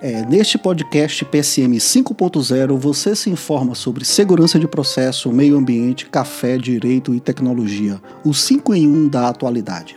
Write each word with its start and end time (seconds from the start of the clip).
É, 0.00 0.26
neste 0.26 0.58
podcast 0.58 1.24
PSM 1.24 1.76
5.0, 1.76 2.76
você 2.76 3.14
se 3.14 3.30
informa 3.30 3.76
sobre 3.76 4.04
segurança 4.04 4.58
de 4.58 4.66
processo, 4.66 5.30
meio 5.30 5.56
ambiente, 5.56 6.06
café, 6.06 6.58
direito 6.58 7.14
e 7.14 7.20
tecnologia, 7.20 8.00
o 8.24 8.34
5 8.34 8.74
em 8.74 8.88
1 8.88 9.08
da 9.08 9.28
atualidade. 9.28 9.96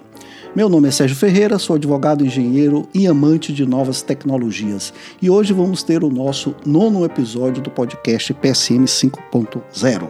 Meu 0.56 0.70
nome 0.70 0.88
é 0.88 0.92
Sérgio 0.92 1.18
Ferreira, 1.18 1.60
sou 1.60 1.76
advogado, 1.76 2.24
engenheiro 2.24 2.88
e 2.94 3.08
amante 3.08 3.52
de 3.52 3.66
novas 3.66 4.02
tecnologias. 4.02 4.94
E 5.22 5.30
hoje 5.30 5.52
vamos 5.54 5.84
ter 5.84 6.04
o 6.04 6.10
nosso 6.10 6.56
nono 6.66 7.04
episódio 7.04 7.62
do 7.62 7.70
podcast 7.70 8.34
PSM 8.36 8.86
5.0. 8.86 10.10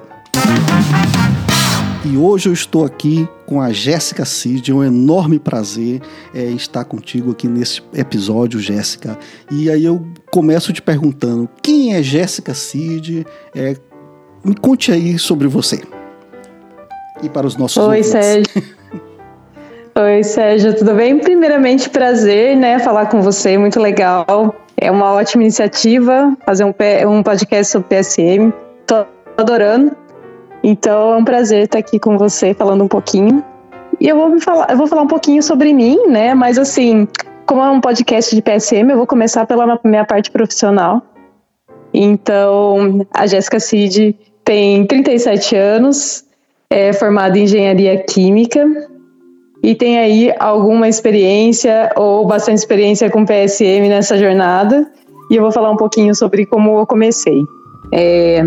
E 2.05 2.17
hoje 2.17 2.49
eu 2.49 2.53
estou 2.53 2.85
aqui 2.85 3.27
com 3.47 3.59
a 3.59 3.71
Jéssica 3.71 4.25
Cid, 4.25 4.69
é 4.69 4.73
um 4.75 4.83
enorme 4.83 5.39
prazer 5.39 5.99
é, 6.35 6.43
estar 6.43 6.85
contigo 6.85 7.31
aqui 7.31 7.47
nesse 7.47 7.81
episódio, 7.95 8.59
Jéssica. 8.59 9.17
E 9.51 9.71
aí 9.71 9.83
eu 9.83 10.05
começo 10.29 10.71
te 10.71 10.83
perguntando, 10.83 11.49
quem 11.63 11.95
é 11.95 12.03
Jéssica 12.03 12.53
Cid? 12.53 13.25
É, 13.55 13.75
me 14.43 14.55
conte 14.55 14.91
aí 14.91 15.17
sobre 15.17 15.47
você. 15.47 15.81
E 17.23 17.29
para 17.29 17.47
os 17.47 17.57
nossos 17.57 17.77
Oi, 17.77 17.83
ouvintes. 17.85 18.11
Sérgio. 18.11 18.63
Oi, 19.97 20.23
Sérgio, 20.23 20.75
tudo 20.75 20.93
bem? 20.93 21.17
Primeiramente, 21.17 21.89
prazer, 21.89 22.55
né, 22.55 22.77
falar 22.77 23.07
com 23.07 23.23
você, 23.23 23.57
muito 23.57 23.79
legal. 23.79 24.53
É 24.77 24.91
uma 24.91 25.11
ótima 25.13 25.41
iniciativa 25.41 26.37
fazer 26.45 26.65
um, 26.65 26.73
um 27.09 27.23
podcast 27.23 27.71
sobre 27.71 27.97
PSM. 27.97 28.53
Tô 28.85 29.07
adorando. 29.37 30.04
Então, 30.67 31.13
é 31.13 31.17
um 31.17 31.23
prazer 31.23 31.65
estar 31.65 31.77
aqui 31.77 31.99
com 31.99 32.17
você 32.17 32.51
falando 32.55 32.83
um 32.83 32.87
pouquinho. 32.87 33.43
E 34.01 34.07
eu 34.07 34.15
vou 34.15 34.39
falar, 34.39 34.71
eu 34.71 34.75
vou 34.75 34.87
falar 34.87 35.03
um 35.03 35.07
pouquinho 35.07 35.43
sobre 35.43 35.71
mim, 35.71 36.07
né? 36.07 36.33
Mas 36.33 36.57
assim, 36.57 37.07
como 37.45 37.61
é 37.61 37.69
um 37.69 37.79
podcast 37.79 38.35
de 38.35 38.41
PSM, 38.41 38.89
eu 38.89 38.97
vou 38.97 39.05
começar 39.05 39.45
pela 39.45 39.79
minha 39.83 40.03
parte 40.03 40.31
profissional. 40.31 41.03
Então, 41.93 43.05
a 43.13 43.27
Jéssica 43.27 43.59
Cid 43.59 44.17
tem 44.43 44.87
37 44.87 45.55
anos, 45.55 46.25
é 46.67 46.91
formada 46.93 47.37
em 47.37 47.43
engenharia 47.43 48.03
química, 48.03 48.65
e 49.61 49.75
tem 49.75 49.99
aí 49.99 50.33
alguma 50.39 50.89
experiência 50.89 51.91
ou 51.95 52.25
bastante 52.25 52.57
experiência 52.57 53.07
com 53.11 53.23
PSM 53.23 53.87
nessa 53.87 54.17
jornada. 54.17 54.91
E 55.29 55.35
eu 55.35 55.43
vou 55.43 55.51
falar 55.51 55.69
um 55.69 55.77
pouquinho 55.77 56.15
sobre 56.15 56.43
como 56.47 56.79
eu 56.79 56.87
comecei. 56.87 57.43
É, 57.91 58.43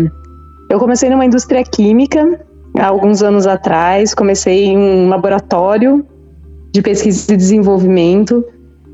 eu 0.69 0.79
comecei 0.79 1.09
numa 1.09 1.25
indústria 1.25 1.63
química 1.63 2.39
há 2.77 2.87
alguns 2.87 3.23
anos 3.23 3.47
atrás. 3.47 4.13
Comecei 4.13 4.65
em 4.65 4.77
um 4.77 5.09
laboratório 5.09 6.05
de 6.71 6.81
pesquisa 6.81 7.33
e 7.33 7.37
desenvolvimento. 7.37 8.45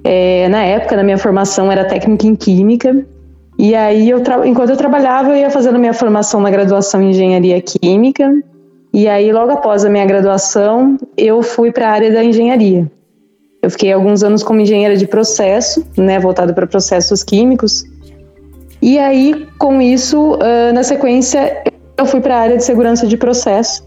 É, 0.03 0.47
na 0.49 0.63
época, 0.63 0.95
na 0.95 1.03
minha 1.03 1.17
formação, 1.17 1.71
era 1.71 1.83
técnica 1.83 2.25
em 2.25 2.35
química. 2.35 3.05
E 3.57 3.75
aí, 3.75 4.09
eu 4.09 4.21
enquanto 4.45 4.69
eu 4.69 4.77
trabalhava, 4.77 5.29
eu 5.29 5.35
ia 5.35 5.49
fazendo 5.49 5.77
minha 5.77 5.93
formação 5.93 6.39
na 6.39 6.49
graduação 6.49 7.01
em 7.01 7.09
engenharia 7.09 7.61
química. 7.61 8.31
E 8.93 9.09
aí, 9.09 9.31
logo 9.33 9.51
após 9.51 9.83
a 9.83 9.89
minha 9.89 10.05
graduação, 10.05 10.97
eu 11.17 11.43
fui 11.43 11.71
para 11.71 11.89
a 11.89 11.91
área 11.91 12.11
da 12.11 12.23
engenharia. 12.23 12.89
Eu 13.61 13.69
fiquei 13.69 13.91
alguns 13.91 14.23
anos 14.23 14.43
como 14.43 14.61
engenheira 14.61 14.95
de 14.95 15.07
processo, 15.07 15.85
né, 15.97 16.19
voltado 16.19 16.53
para 16.53 16.67
processos 16.67 17.23
químicos. 17.23 17.83
E 18.85 18.99
aí, 18.99 19.47
com 19.57 19.81
isso, 19.81 20.35
uh, 20.35 20.71
na 20.71 20.83
sequência, 20.83 21.63
eu 21.97 22.05
fui 22.05 22.21
para 22.21 22.35
a 22.35 22.39
área 22.39 22.55
de 22.55 22.63
segurança 22.63 23.07
de 23.07 23.17
processo. 23.17 23.83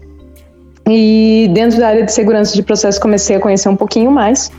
E 0.89 1.49
dentro 1.53 1.79
da 1.79 1.87
área 1.87 2.03
de 2.03 2.11
segurança 2.11 2.53
de 2.53 2.61
processo, 2.61 2.99
comecei 2.99 3.37
a 3.37 3.39
conhecer 3.39 3.69
um 3.69 3.77
pouquinho 3.77 4.11
mais. 4.11 4.51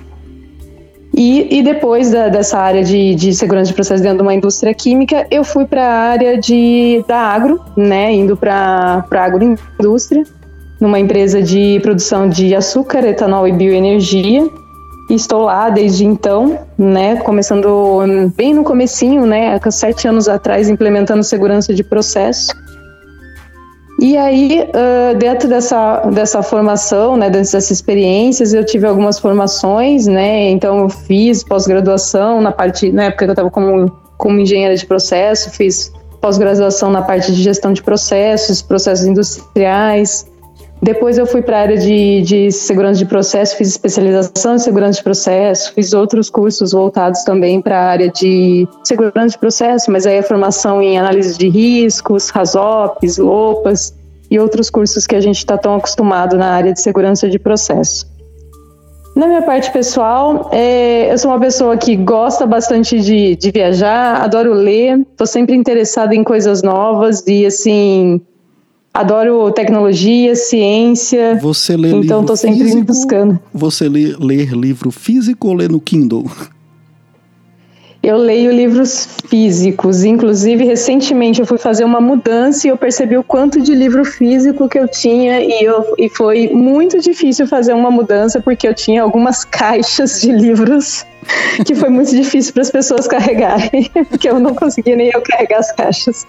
E, 1.15 1.59
e 1.59 1.63
depois 1.63 2.11
da, 2.11 2.31
dessa 2.31 2.59
área 2.59 2.83
de, 2.83 3.15
de, 3.17 3.35
segurança 3.35 3.69
de 3.69 3.75
processo 3.75 4.03
dentro 4.03 4.17
de 4.17 4.23
uma 4.23 4.33
indústria 4.33 4.73
química, 4.73 5.27
eu 5.31 5.45
fui 5.45 5.67
para 5.67 5.85
a 5.85 5.99
área 6.13 6.39
de, 6.39 7.05
da 7.07 7.19
agro, 7.19 7.61
né, 7.77 8.11
indo 8.11 8.35
para 8.35 9.05
a 9.11 9.23
agroindústria 9.23 10.25
numa 10.81 10.99
empresa 10.99 11.43
de 11.43 11.79
produção 11.83 12.27
de 12.27 12.55
açúcar, 12.55 13.05
etanol 13.05 13.47
e 13.47 13.53
bioenergia. 13.53 14.49
E 15.11 15.15
estou 15.17 15.43
lá 15.43 15.69
desde 15.71 16.05
então, 16.05 16.61
né, 16.79 17.17
começando 17.17 18.01
bem 18.37 18.55
no 18.55 18.63
comecinho, 18.63 19.27
né, 19.27 19.59
há 19.61 19.71
sete 19.73 20.07
anos 20.07 20.29
atrás, 20.29 20.69
implementando 20.69 21.25
segurança 21.25 21.75
de 21.75 21.83
processo. 21.83 22.53
E 23.99 24.17
aí, 24.17 24.65
uh, 24.69 25.19
dentro 25.19 25.49
dessa, 25.49 26.03
dessa 26.13 26.45
formação, 26.45 27.17
né, 27.17 27.29
dessas 27.29 27.73
experiências, 27.73 28.55
eu 28.55 28.65
tive 28.65 28.87
algumas 28.87 29.19
formações, 29.19 30.07
né, 30.07 30.49
então 30.49 30.79
eu 30.79 30.89
fiz 30.89 31.43
pós-graduação 31.43 32.41
na 32.41 32.53
parte, 32.53 32.93
na 32.93 33.07
época 33.07 33.25
que 33.25 33.31
eu 33.31 33.33
estava 33.33 33.51
como, 33.51 33.91
como 34.17 34.39
engenheira 34.39 34.77
de 34.77 34.87
processo, 34.87 35.51
fiz 35.51 35.93
pós-graduação 36.21 36.89
na 36.89 37.03
parte 37.03 37.35
de 37.35 37.43
gestão 37.43 37.73
de 37.73 37.83
processos, 37.83 38.63
processos 38.63 39.05
industriais, 39.05 40.30
depois 40.83 41.19
eu 41.19 41.27
fui 41.27 41.43
para 41.43 41.59
a 41.59 41.61
área 41.61 41.77
de, 41.77 42.23
de 42.23 42.51
segurança 42.51 42.99
de 42.99 43.07
processo, 43.07 43.57
fiz 43.57 43.69
especialização 43.69 44.55
em 44.55 44.59
segurança 44.59 44.99
de 44.99 45.05
processo, 45.05 45.75
fiz 45.75 45.93
outros 45.93 46.31
cursos 46.31 46.73
voltados 46.73 47.23
também 47.23 47.61
para 47.61 47.79
a 47.79 47.85
área 47.85 48.09
de 48.09 48.67
segurança 48.83 49.29
de 49.29 49.39
processo, 49.39 49.91
mas 49.91 50.07
aí 50.07 50.19
a 50.19 50.23
formação 50.23 50.81
em 50.81 50.99
análise 50.99 51.37
de 51.37 51.49
riscos, 51.49 52.31
RASOPs, 52.31 53.19
LOPAS 53.19 53.95
e 54.31 54.39
outros 54.39 54.71
cursos 54.71 55.07
que 55.07 55.15
a 55.15 55.21
gente 55.21 55.39
está 55.39 55.59
tão 55.59 55.75
acostumado 55.75 56.39
na 56.39 56.47
área 56.47 56.73
de 56.73 56.81
segurança 56.81 57.29
de 57.29 57.39
processo. 57.39 58.09
Na 59.15 59.27
minha 59.27 59.43
parte 59.43 59.71
pessoal, 59.73 60.49
é, 60.53 61.13
eu 61.13 61.19
sou 61.19 61.31
uma 61.31 61.41
pessoa 61.41 61.77
que 61.77 61.95
gosta 61.97 62.47
bastante 62.47 63.01
de, 63.01 63.37
de 63.37 63.51
viajar, 63.51 64.23
adoro 64.23 64.55
ler, 64.55 65.01
estou 65.01 65.27
sempre 65.27 65.55
interessada 65.55 66.15
em 66.15 66.25
coisas 66.25 66.63
novas 66.63 67.23
e 67.27 67.45
assim 67.45 68.23
Adoro 68.93 69.53
tecnologia, 69.53 70.35
ciência. 70.35 71.39
Você 71.41 71.77
lê 71.77 71.91
então 71.91 72.01
livro 72.01 72.27
tô 72.27 72.37
sempre 72.37 72.65
físico, 72.65 72.85
buscando. 72.85 73.39
Você 73.55 73.89
lê 73.89 74.17
ler 74.19 74.53
livro 74.53 74.91
físico 74.91 75.49
ou 75.49 75.55
lê 75.55 75.69
no 75.69 75.81
Kindle? 75.81 76.29
Eu 78.03 78.17
leio 78.17 78.51
livros 78.51 79.09
físicos. 79.29 80.05
Inclusive, 80.05 80.65
recentemente 80.65 81.41
eu 81.41 81.47
fui 81.47 81.59
fazer 81.59 81.85
uma 81.85 82.01
mudança 82.01 82.67
e 82.67 82.71
eu 82.71 82.77
percebi 82.77 83.17
o 83.17 83.23
quanto 83.23 83.61
de 83.61 83.75
livro 83.75 84.05
físico 84.05 84.69
que 84.69 84.79
eu 84.79 84.89
tinha 84.89 85.41
e, 85.41 85.63
eu, 85.63 85.95
e 85.99 86.09
foi 86.09 86.49
muito 86.49 86.99
difícil 86.99 87.47
fazer 87.47 87.75
uma 87.75 87.91
mudança 87.91 88.41
porque 88.41 88.67
eu 88.67 88.75
tinha 88.75 89.03
algumas 89.03 89.45
caixas 89.47 90.21
de 90.21 90.33
livros 90.33 91.05
que 91.67 91.75
foi 91.75 91.91
muito 91.91 92.11
difícil 92.11 92.53
para 92.53 92.63
as 92.63 92.71
pessoas 92.71 93.07
carregarem, 93.07 93.91
porque 94.09 94.29
eu 94.29 94.41
não 94.41 94.55
conseguia 94.55 94.97
nem 94.97 95.11
eu 95.13 95.21
carregar 95.21 95.59
as 95.59 95.71
caixas. 95.73 96.27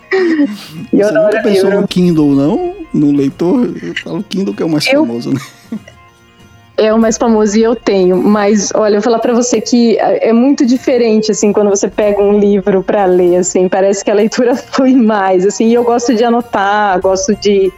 E 0.91 0.97
Você 0.97 1.11
não 1.11 1.23
nunca 1.23 1.41
pensou 1.41 1.69
livro. 1.69 1.81
no 1.81 1.87
Kindle, 1.87 2.35
não? 2.35 2.75
No 2.93 3.11
leitor? 3.11 3.73
Eu 3.81 3.95
falo 4.03 4.23
Kindle 4.23 4.53
que 4.53 4.61
é 4.61 4.65
o 4.65 4.69
mais 4.69 4.85
eu, 4.87 5.05
famoso, 5.05 5.33
né? 5.33 5.39
É 6.81 6.91
o 6.91 6.97
mais 6.97 7.15
famoso 7.15 7.55
e 7.59 7.61
eu 7.61 7.75
tenho, 7.75 8.17
mas 8.17 8.71
olha, 8.73 8.95
eu 8.95 9.01
vou 9.01 9.03
falar 9.03 9.19
para 9.19 9.33
você 9.33 9.61
que 9.61 9.99
é 9.99 10.33
muito 10.33 10.65
diferente 10.65 11.29
assim 11.29 11.53
quando 11.53 11.69
você 11.69 11.87
pega 11.87 12.19
um 12.19 12.39
livro 12.39 12.81
para 12.81 13.05
ler, 13.05 13.35
assim, 13.35 13.69
parece 13.69 14.03
que 14.03 14.09
a 14.09 14.15
leitura 14.15 14.55
flui 14.73 14.95
mais, 14.95 15.45
assim, 15.45 15.67
e 15.67 15.75
eu 15.75 15.83
gosto 15.83 16.15
de 16.15 16.23
anotar, 16.23 16.99
gosto 16.99 17.35
de 17.35 17.71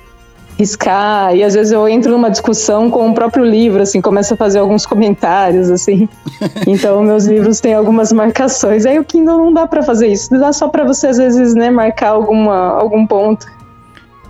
riscar, 0.58 1.36
e 1.36 1.44
às 1.44 1.54
vezes 1.54 1.74
eu 1.74 1.86
entro 1.86 2.14
numa 2.14 2.30
discussão 2.32 2.90
com 2.90 3.10
o 3.10 3.14
próprio 3.14 3.44
livro, 3.44 3.82
assim, 3.82 4.00
começo 4.00 4.36
a 4.36 4.38
fazer 4.38 4.60
alguns 4.60 4.86
comentários, 4.86 5.70
assim. 5.70 6.08
Então, 6.66 7.04
meus 7.04 7.26
livros 7.26 7.60
têm 7.60 7.74
algumas 7.74 8.14
marcações. 8.14 8.86
Aí 8.86 8.98
o 8.98 9.04
Kindle 9.04 9.38
não 9.38 9.54
dá 9.54 9.68
para 9.68 9.84
fazer 9.84 10.08
isso, 10.08 10.30
dá 10.30 10.54
só 10.54 10.70
para 10.70 10.86
você 10.86 11.08
às 11.08 11.18
vezes, 11.18 11.54
né, 11.54 11.70
marcar 11.70 12.10
alguma 12.10 12.80
algum 12.80 13.06
ponto. 13.06 13.46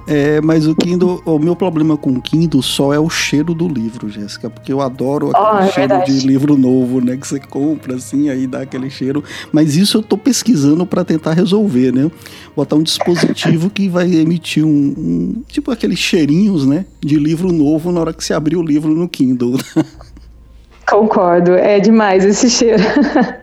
É, 0.07 0.41
mas 0.41 0.67
o 0.67 0.75
Kindle, 0.75 1.21
o 1.25 1.39
meu 1.39 1.55
problema 1.55 1.95
com 1.95 2.11
o 2.11 2.21
Kindle 2.21 2.61
só 2.61 2.93
é 2.93 2.99
o 2.99 3.09
cheiro 3.09 3.53
do 3.53 3.67
livro, 3.67 4.09
Jéssica, 4.09 4.49
porque 4.49 4.71
eu 4.71 4.81
adoro 4.81 5.29
aquele 5.29 5.45
oh, 5.45 5.59
é 5.59 5.71
cheiro 5.71 5.89
verdade. 5.89 6.19
de 6.19 6.27
livro 6.27 6.57
novo, 6.57 6.99
né, 6.99 7.15
que 7.15 7.25
você 7.25 7.39
compra 7.39 7.95
assim, 7.95 8.29
aí 8.29 8.45
dá 8.45 8.61
aquele 8.61 8.89
cheiro. 8.89 9.23
Mas 9.51 9.75
isso 9.75 9.97
eu 9.97 10.03
tô 10.03 10.17
pesquisando 10.17 10.85
para 10.85 11.05
tentar 11.05 11.33
resolver, 11.33 11.93
né? 11.93 12.11
Botar 12.55 12.75
um 12.75 12.83
dispositivo 12.83 13.69
que 13.69 13.87
vai 13.87 14.13
emitir 14.13 14.65
um, 14.65 14.93
um, 14.97 15.43
tipo 15.47 15.71
aqueles 15.71 15.99
cheirinhos, 15.99 16.65
né, 16.65 16.85
de 16.99 17.15
livro 17.15 17.51
novo 17.51 17.91
na 17.91 18.01
hora 18.01 18.13
que 18.13 18.23
você 18.23 18.33
abrir 18.33 18.57
o 18.57 18.63
livro 18.63 18.93
no 18.93 19.07
Kindle. 19.07 19.57
Concordo, 20.89 21.53
é 21.53 21.79
demais 21.79 22.25
esse 22.25 22.49
cheiro. 22.49 22.83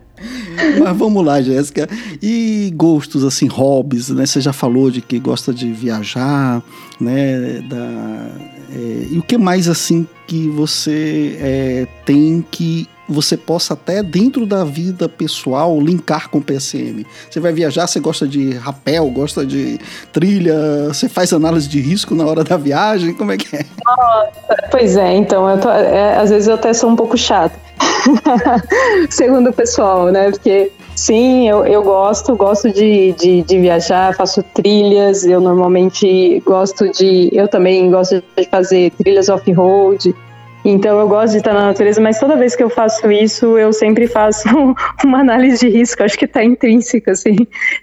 Mas 0.79 0.97
vamos 0.97 1.25
lá, 1.25 1.41
Jéssica. 1.41 1.87
E 2.21 2.71
gostos, 2.75 3.23
assim, 3.23 3.47
hobbies, 3.47 4.09
né? 4.09 4.25
Você 4.25 4.41
já 4.41 4.53
falou 4.53 4.89
de 4.89 5.01
que 5.01 5.19
gosta 5.19 5.53
de 5.53 5.71
viajar, 5.71 6.61
né? 6.99 7.61
Da, 7.69 8.31
é, 8.73 9.07
e 9.11 9.17
o 9.17 9.23
que 9.23 9.37
mais, 9.37 9.67
assim, 9.67 10.07
que 10.27 10.47
você 10.49 11.37
é, 11.39 11.87
tem 12.05 12.43
que 12.49 12.87
você 13.11 13.35
possa 13.35 13.73
até 13.73 14.01
dentro 14.01 14.45
da 14.45 14.63
vida 14.63 15.09
pessoal 15.09 15.79
linkar 15.79 16.29
com 16.29 16.37
o 16.37 16.41
PSM. 16.41 17.05
Você 17.29 17.39
vai 17.39 17.51
viajar, 17.51 17.85
você 17.85 17.99
gosta 17.99 18.27
de 18.27 18.53
rapel, 18.53 19.09
gosta 19.09 19.45
de 19.45 19.77
trilha, 20.13 20.87
você 20.87 21.09
faz 21.09 21.33
análise 21.33 21.67
de 21.67 21.81
risco 21.81 22.15
na 22.15 22.25
hora 22.25 22.43
da 22.43 22.55
viagem, 22.55 23.13
como 23.13 23.33
é 23.33 23.37
que 23.37 23.55
é? 23.55 23.65
Pois 24.71 24.95
é, 24.95 25.13
então, 25.15 25.59
tô, 25.59 25.69
é, 25.69 26.17
às 26.17 26.29
vezes 26.29 26.47
eu 26.47 26.55
até 26.55 26.73
sou 26.73 26.89
um 26.89 26.95
pouco 26.95 27.17
chata. 27.17 27.59
segundo 29.09 29.49
o 29.49 29.53
pessoal, 29.53 30.05
né? 30.07 30.31
Porque 30.31 30.71
sim, 30.95 31.47
eu, 31.47 31.65
eu 31.65 31.83
gosto, 31.83 32.35
gosto 32.35 32.71
de, 32.71 33.13
de, 33.13 33.41
de, 33.43 33.59
viajar, 33.59 34.15
faço 34.15 34.43
trilhas, 34.43 35.25
eu 35.25 35.39
normalmente 35.39 36.41
gosto 36.45 36.89
de. 36.91 37.29
Eu 37.31 37.47
também 37.47 37.89
gosto 37.89 38.23
de 38.37 38.45
fazer 38.49 38.91
trilhas 38.91 39.29
off-road. 39.29 40.13
Então 40.63 40.99
eu 40.99 41.07
gosto 41.07 41.31
de 41.31 41.37
estar 41.39 41.53
na 41.53 41.67
natureza, 41.67 41.99
mas 41.99 42.19
toda 42.19 42.35
vez 42.35 42.55
que 42.55 42.61
eu 42.61 42.69
faço 42.69 43.11
isso, 43.11 43.57
eu 43.57 43.73
sempre 43.73 44.05
faço 44.07 44.47
uma 45.03 45.19
análise 45.19 45.59
de 45.59 45.69
risco, 45.75 46.03
acho 46.03 46.17
que 46.17 46.25
está 46.25 46.43
intrínseca, 46.43 47.13
assim. 47.13 47.35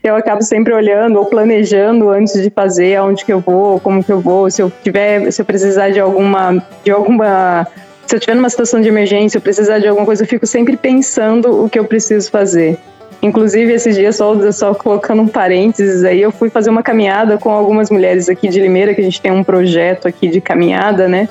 Eu 0.03 0.15
acabo 0.15 0.43
sempre 0.43 0.73
olhando 0.73 1.19
ou 1.19 1.27
planejando 1.27 2.09
antes 2.09 2.41
de 2.41 2.51
fazer 2.51 2.95
aonde 2.95 3.25
que 3.25 3.33
eu 3.33 3.41
vou, 3.41 3.81
como 3.81 4.03
que 4.03 4.13
eu 4.13 4.21
vou, 4.21 4.49
se 4.49 4.63
eu 4.63 4.71
tiver, 4.85 5.29
se 5.33 5.43
eu 5.43 5.47
precisar 5.47 5.91
de 5.91 5.99
alguma, 5.99 6.65
de 6.85 6.93
alguma 6.93 7.67
se 8.09 8.15
eu 8.15 8.19
estiver 8.19 8.35
numa 8.35 8.49
situação 8.49 8.81
de 8.81 8.89
emergência, 8.89 9.37
eu 9.37 9.43
precisar 9.43 9.81
de 9.81 9.87
alguma 9.87 10.07
coisa, 10.07 10.23
eu 10.23 10.27
fico 10.27 10.47
sempre 10.47 10.79
pensando 10.79 11.63
o 11.63 11.69
que 11.69 11.79
eu 11.79 11.85
preciso 11.85 12.31
fazer. 12.31 12.79
Inclusive, 13.21 13.71
esses 13.71 13.95
dias, 13.95 14.17
só, 14.17 14.51
só 14.51 14.75
colocando 14.75 15.21
um 15.21 15.29
parênteses 15.29 16.03
aí, 16.05 16.23
eu 16.23 16.33
fui 16.33 16.49
fazer 16.49 16.71
uma 16.71 16.83
caminhada 16.83 17.37
com 17.37 17.51
algumas 17.51 17.91
mulheres 17.91 18.27
aqui 18.31 18.49
de 18.49 18.63
Limeira, 18.63 18.95
que 18.95 19.03
a 19.03 19.05
gente 19.05 19.21
tem 19.21 19.31
um 19.31 19.45
projeto 19.45 20.09
aqui 20.09 20.29
de 20.29 20.41
caminhada, 20.41 21.07
né? 21.07 21.29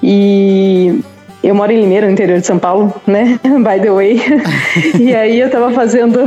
E 0.00 1.00
eu 1.42 1.56
moro 1.56 1.72
em 1.72 1.80
Limeira, 1.80 2.06
no 2.06 2.12
interior 2.12 2.38
de 2.38 2.46
São 2.46 2.58
Paulo, 2.60 2.94
né? 3.04 3.40
By 3.42 3.82
the 3.82 3.90
way. 3.90 4.20
e 5.00 5.12
aí 5.12 5.40
eu 5.40 5.50
tava 5.50 5.72
fazendo, 5.72 6.20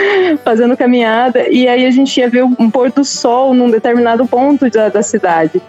fazendo 0.42 0.74
caminhada 0.78 1.46
e 1.50 1.68
aí 1.68 1.84
a 1.84 1.90
gente 1.90 2.18
ia 2.18 2.30
ver 2.30 2.44
um 2.44 2.70
pôr 2.70 2.90
do 2.90 3.04
sol 3.04 3.52
num 3.52 3.70
determinado 3.70 4.24
ponto 4.26 4.70
da, 4.70 4.88
da 4.88 5.02
cidade. 5.02 5.60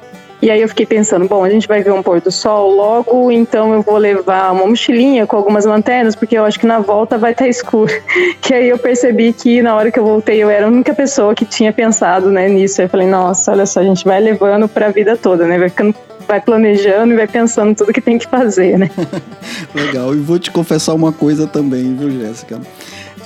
E 0.41 0.51
aí 0.51 0.61
eu 0.61 0.69
fiquei 0.69 0.85
pensando, 0.85 1.27
bom, 1.27 1.43
a 1.43 1.49
gente 1.49 1.67
vai 1.67 1.81
ver 1.81 1.91
um 1.91 2.03
pôr 2.03 2.21
do 2.21 2.31
sol 2.31 2.69
logo, 2.69 3.31
então 3.31 3.73
eu 3.73 3.81
vou 3.81 3.97
levar 3.97 4.51
uma 4.51 4.67
mochilinha 4.67 5.25
com 5.25 5.35
algumas 5.35 5.65
lanternas, 5.65 6.15
porque 6.15 6.37
eu 6.37 6.45
acho 6.45 6.59
que 6.59 6.67
na 6.67 6.79
volta 6.79 7.17
vai 7.17 7.31
estar 7.31 7.45
tá 7.45 7.49
escuro. 7.49 7.91
E 8.49 8.53
aí 8.53 8.69
eu 8.69 8.77
percebi 8.77 9.33
que 9.33 9.61
na 9.61 9.75
hora 9.75 9.91
que 9.91 9.99
eu 9.99 10.05
voltei 10.05 10.41
eu 10.41 10.49
era 10.49 10.65
a 10.65 10.69
única 10.69 10.93
pessoa 10.93 11.35
que 11.35 11.43
tinha 11.43 11.73
pensado, 11.73 12.31
né, 12.31 12.47
nisso. 12.47 12.81
Eu 12.81 12.87
falei, 12.87 13.05
nossa, 13.05 13.51
olha 13.51 13.65
só, 13.65 13.81
a 13.81 13.83
gente 13.83 14.05
vai 14.05 14.21
levando 14.21 14.69
para 14.69 14.85
a 14.85 14.89
vida 14.89 15.17
toda, 15.17 15.45
né? 15.45 15.59
Vai 15.59 15.67
ficando 15.67 15.93
vai 16.27 16.41
planejando 16.41 17.13
e 17.13 17.15
vai 17.15 17.27
pensando 17.27 17.73
tudo 17.75 17.93
que 17.93 18.01
tem 18.01 18.17
que 18.17 18.27
fazer, 18.27 18.77
né? 18.77 18.89
Legal. 19.73 20.13
E 20.13 20.19
vou 20.19 20.37
te 20.37 20.51
confessar 20.51 20.93
uma 20.93 21.11
coisa 21.11 21.47
também, 21.47 21.95
viu, 21.95 22.11
Jéssica? 22.11 22.59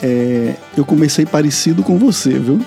É, 0.03 0.53
eu 0.77 0.85
comecei 0.85 1.25
parecido 1.25 1.83
com 1.83 1.97
você, 1.97 2.29
viu? 2.31 2.59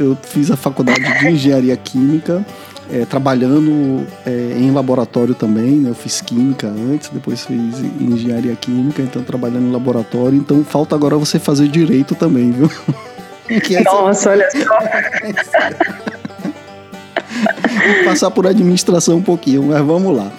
Eu 0.00 0.16
fiz 0.22 0.50
a 0.50 0.56
faculdade 0.56 1.00
de 1.00 1.28
engenharia 1.28 1.76
química, 1.76 2.44
é, 2.90 3.04
trabalhando 3.04 4.06
é, 4.26 4.56
em 4.56 4.70
laboratório 4.70 5.34
também, 5.34 5.76
né? 5.76 5.90
Eu 5.90 5.94
fiz 5.94 6.20
química 6.20 6.66
antes, 6.66 7.08
depois 7.10 7.44
fiz 7.44 7.80
engenharia 8.00 8.54
química, 8.56 9.02
então 9.02 9.22
trabalhando 9.22 9.68
em 9.68 9.72
laboratório. 9.72 10.38
Então 10.38 10.64
falta 10.64 10.94
agora 10.94 11.16
você 11.16 11.38
fazer 11.38 11.68
direito 11.68 12.14
também, 12.14 12.50
viu? 12.50 12.70
Nossa, 13.84 14.30
olha 14.30 14.48
só. 14.50 14.78
passar 18.04 18.30
por 18.30 18.46
administração 18.46 19.16
um 19.16 19.22
pouquinho, 19.22 19.64
mas 19.64 19.80
vamos 19.84 20.16
lá. 20.16 20.30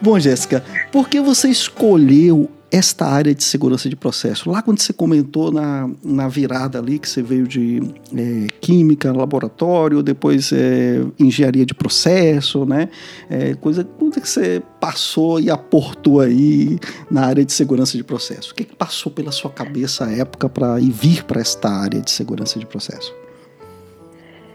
Bom, 0.00 0.18
Jéssica, 0.18 0.62
por 0.90 1.08
que 1.08 1.20
você 1.20 1.48
escolheu 1.48 2.50
esta 2.76 3.06
área 3.06 3.34
de 3.34 3.42
segurança 3.42 3.88
de 3.88 3.96
processo? 3.96 4.50
Lá 4.50 4.62
quando 4.62 4.80
você 4.80 4.92
comentou 4.92 5.50
na, 5.50 5.88
na 6.04 6.28
virada 6.28 6.78
ali, 6.78 6.98
que 6.98 7.08
você 7.08 7.22
veio 7.22 7.46
de 7.46 7.80
é, 8.14 8.46
química, 8.60 9.12
laboratório, 9.12 10.02
depois 10.02 10.52
é, 10.52 11.02
engenharia 11.18 11.64
de 11.64 11.74
processo, 11.74 12.64
né? 12.66 12.88
É, 13.30 13.54
coisa, 13.54 13.84
quando 13.84 14.18
é 14.18 14.20
que 14.20 14.28
você 14.28 14.62
passou 14.80 15.40
e 15.40 15.50
aportou 15.50 16.20
aí 16.20 16.78
na 17.10 17.26
área 17.26 17.44
de 17.44 17.52
segurança 17.52 17.96
de 17.96 18.04
processo? 18.04 18.52
O 18.52 18.54
que, 18.54 18.64
que 18.64 18.76
passou 18.76 19.10
pela 19.10 19.32
sua 19.32 19.50
cabeça 19.50 20.04
à 20.04 20.12
época 20.12 20.48
para 20.48 20.78
ir 20.80 20.90
vir 20.90 21.24
para 21.24 21.40
esta 21.40 21.68
área 21.68 22.00
de 22.00 22.10
segurança 22.10 22.58
de 22.58 22.66
processo? 22.66 23.25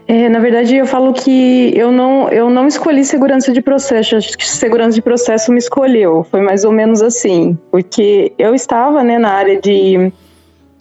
É, 0.06 0.28
na 0.28 0.40
verdade, 0.40 0.76
eu 0.76 0.86
falo 0.86 1.12
que 1.12 1.72
eu 1.76 1.92
não, 1.92 2.28
eu 2.28 2.50
não 2.50 2.66
escolhi 2.66 3.04
segurança 3.04 3.52
de 3.52 3.62
processo, 3.62 4.16
acho 4.16 4.36
que 4.36 4.48
segurança 4.48 4.94
de 4.94 5.02
processo 5.02 5.52
me 5.52 5.58
escolheu, 5.58 6.24
foi 6.24 6.40
mais 6.40 6.64
ou 6.64 6.72
menos 6.72 7.00
assim, 7.02 7.56
porque 7.70 8.32
eu 8.36 8.54
estava 8.54 9.04
né, 9.04 9.18
na 9.18 9.30
área 9.30 9.60
de 9.60 10.12